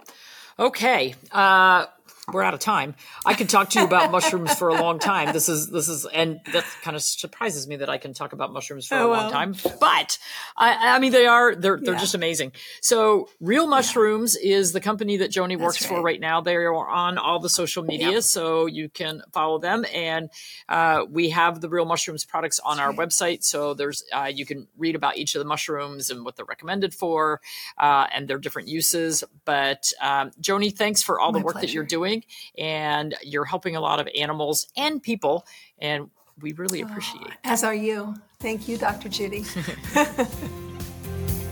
Okay. 0.59 1.15
Uh, 1.31 1.85
we're 2.31 2.43
out 2.43 2.53
of 2.53 2.59
time. 2.59 2.95
I 3.25 3.33
could 3.33 3.49
talk 3.49 3.69
to 3.71 3.79
you 3.79 3.85
about 3.85 4.11
mushrooms 4.11 4.55
for 4.55 4.69
a 4.69 4.73
long 4.73 4.99
time. 4.99 5.31
This 5.33 5.47
is 5.47 5.69
this 5.69 5.87
is, 5.87 6.05
and 6.05 6.39
that 6.53 6.65
kind 6.81 6.95
of 6.95 7.03
surprises 7.03 7.67
me 7.67 7.75
that 7.77 7.89
I 7.89 7.97
can 7.97 8.13
talk 8.13 8.33
about 8.33 8.51
mushrooms 8.51 8.87
for 8.87 8.95
oh, 8.95 9.07
a 9.07 9.09
long 9.09 9.17
well. 9.17 9.31
time. 9.31 9.55
But 9.79 10.17
I, 10.57 10.95
I, 10.95 10.99
mean, 10.99 11.11
they 11.11 11.27
are 11.27 11.55
they're 11.55 11.79
they're 11.79 11.93
yeah. 11.93 11.99
just 11.99 12.15
amazing. 12.15 12.53
So, 12.81 13.29
Real 13.39 13.67
Mushrooms 13.67 14.35
yeah. 14.41 14.55
is 14.55 14.71
the 14.71 14.81
company 14.81 15.17
that 15.17 15.31
Joni 15.31 15.57
works 15.57 15.81
right. 15.81 15.89
for 15.89 16.01
right 16.01 16.19
now. 16.19 16.41
They 16.41 16.55
are 16.55 16.87
on 16.87 17.17
all 17.17 17.39
the 17.39 17.49
social 17.49 17.83
media, 17.83 18.21
so 18.21 18.65
you 18.65 18.89
can 18.89 19.21
follow 19.31 19.59
them. 19.59 19.85
And 19.93 20.29
uh, 20.67 21.05
we 21.09 21.29
have 21.29 21.61
the 21.61 21.69
Real 21.69 21.85
Mushrooms 21.85 22.25
products 22.25 22.59
on 22.59 22.77
That's 22.77 22.85
our 22.85 22.93
right. 22.93 23.09
website. 23.09 23.43
So 23.43 23.73
there's 23.75 24.03
uh, 24.11 24.31
you 24.33 24.45
can 24.45 24.67
read 24.77 24.95
about 24.95 25.17
each 25.17 25.35
of 25.35 25.39
the 25.39 25.45
mushrooms 25.45 26.09
and 26.09 26.25
what 26.25 26.35
they're 26.35 26.45
recommended 26.45 26.93
for, 26.93 27.41
uh, 27.77 28.07
and 28.13 28.27
their 28.27 28.39
different 28.39 28.67
uses. 28.67 29.23
But 29.45 29.91
um, 30.01 30.31
Joni, 30.41 30.75
thanks 30.75 31.03
for 31.03 31.19
all 31.19 31.31
My 31.31 31.39
the 31.39 31.45
work 31.45 31.53
pleasure. 31.53 31.67
that 31.67 31.73
you're 31.73 31.83
doing 31.83 32.14
doing, 32.15 32.23
and 32.57 33.15
you're 33.23 33.45
helping 33.45 33.75
a 33.75 33.81
lot 33.81 33.99
of 33.99 34.07
animals 34.17 34.67
and 34.77 35.01
people, 35.01 35.45
and 35.79 36.09
we 36.41 36.53
really 36.53 36.81
appreciate 36.81 37.25
it. 37.25 37.33
As 37.43 37.63
are 37.63 37.75
you. 37.75 38.15
Thank 38.39 38.67
you, 38.67 38.77
Dr. 38.77 39.09
Judy. 39.09 39.43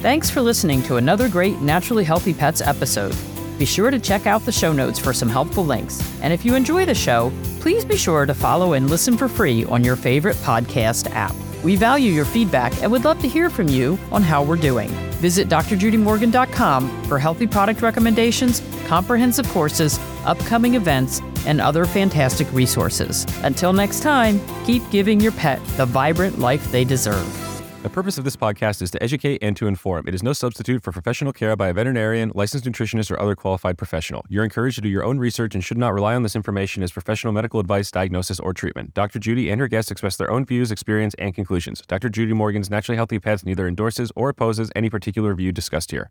Thanks 0.02 0.30
for 0.30 0.42
listening 0.42 0.84
to 0.84 0.98
another 0.98 1.30
great 1.30 1.62
Naturally 1.62 2.04
Healthy 2.04 2.34
Pets 2.34 2.60
episode. 2.62 3.16
Be 3.58 3.66
sure 3.66 3.90
to 3.90 4.00
check 4.00 4.28
out 4.28 4.44
the 4.46 4.52
show 4.52 4.74
notes 4.74 5.00
for 5.00 5.14
some 5.14 5.30
helpful 5.30 5.66
links. 5.66 6.02
And 6.22 6.34
if 6.34 6.44
you 6.44 6.56
enjoy 6.56 6.86
the 6.86 6.96
show, 6.96 7.32
please 7.62 7.86
be 7.86 7.96
sure 7.96 8.26
to 8.26 8.34
follow 8.34 8.74
and 8.74 8.90
listen 8.90 9.18
for 9.18 9.30
free 9.30 9.64
on 9.66 9.84
your 9.84 9.96
favorite 9.96 10.36
podcast 10.38 11.10
app. 11.12 11.34
We 11.64 11.78
value 11.78 12.12
your 12.12 12.26
feedback 12.26 12.74
and 12.82 12.92
would 12.92 13.06
love 13.06 13.20
to 13.22 13.30
hear 13.30 13.50
from 13.50 13.70
you 13.70 13.98
on 14.12 14.22
how 14.22 14.44
we're 14.44 14.58
doing. 14.58 14.90
Visit 15.24 15.48
drjudymorgan.com 15.48 17.04
for 17.06 17.18
healthy 17.18 17.48
product 17.48 17.82
recommendations, 17.82 18.62
comprehensive 18.88 19.48
courses, 19.52 19.98
upcoming 20.26 20.76
events, 20.76 21.22
and 21.46 21.62
other 21.62 21.86
fantastic 21.86 22.46
resources. 22.52 23.26
Until 23.42 23.72
next 23.72 24.02
time, 24.02 24.42
keep 24.66 24.84
giving 24.92 25.22
your 25.22 25.32
pet 25.32 25.66
the 25.78 25.86
vibrant 25.86 26.40
life 26.40 26.70
they 26.74 26.84
deserve. 26.84 27.53
The 27.84 27.90
purpose 27.90 28.18
of 28.18 28.24
this 28.24 28.38
podcast 28.38 28.82
is 28.82 28.92
to 28.92 29.04
educate 29.04 29.44
and 29.44 29.58
to 29.58 29.68
inform. 29.68 30.08
It 30.08 30.16
is 30.16 30.24
no 30.24 30.32
substitute 30.32 30.82
for 30.82 30.94
professional 30.94 31.34
care 31.34 31.54
by 31.58 31.68
a 31.68 31.74
veterinarian, 31.74 32.32
licensed 32.34 32.66
nutritionist, 32.66 33.12
or 33.12 33.20
other 33.20 33.36
qualified 33.36 33.78
professional. 33.78 34.24
You're 34.30 34.46
encouraged 34.46 34.76
to 34.76 34.82
do 34.82 34.88
your 34.88 35.04
own 35.04 35.20
research 35.20 35.54
and 35.54 35.62
should 35.62 35.78
not 35.78 35.94
rely 35.94 36.16
on 36.16 36.24
this 36.24 36.34
information 36.34 36.82
as 36.82 36.94
professional 36.94 37.34
medical 37.34 37.60
advice, 37.60 37.92
diagnosis, 37.92 38.40
or 38.40 38.54
treatment. 38.54 38.94
Dr. 38.94 39.20
Judy 39.20 39.50
and 39.50 39.60
her 39.60 39.68
guests 39.68 39.92
express 39.92 40.16
their 40.16 40.32
own 40.32 40.46
views, 40.46 40.72
experience, 40.72 41.14
and 41.20 41.36
conclusions. 41.36 41.84
Dr. 41.86 42.08
Judy 42.08 42.32
Morgan's 42.32 42.70
Naturally 42.70 42.96
Healthy 42.96 43.20
Pets 43.20 43.44
neither 43.44 43.68
endorses 43.68 44.14
or 44.16 44.30
opposes 44.30 44.72
any 44.78 44.90
particular 44.90 45.36
view 45.36 45.52
discussed 45.52 45.92
here. 45.92 46.10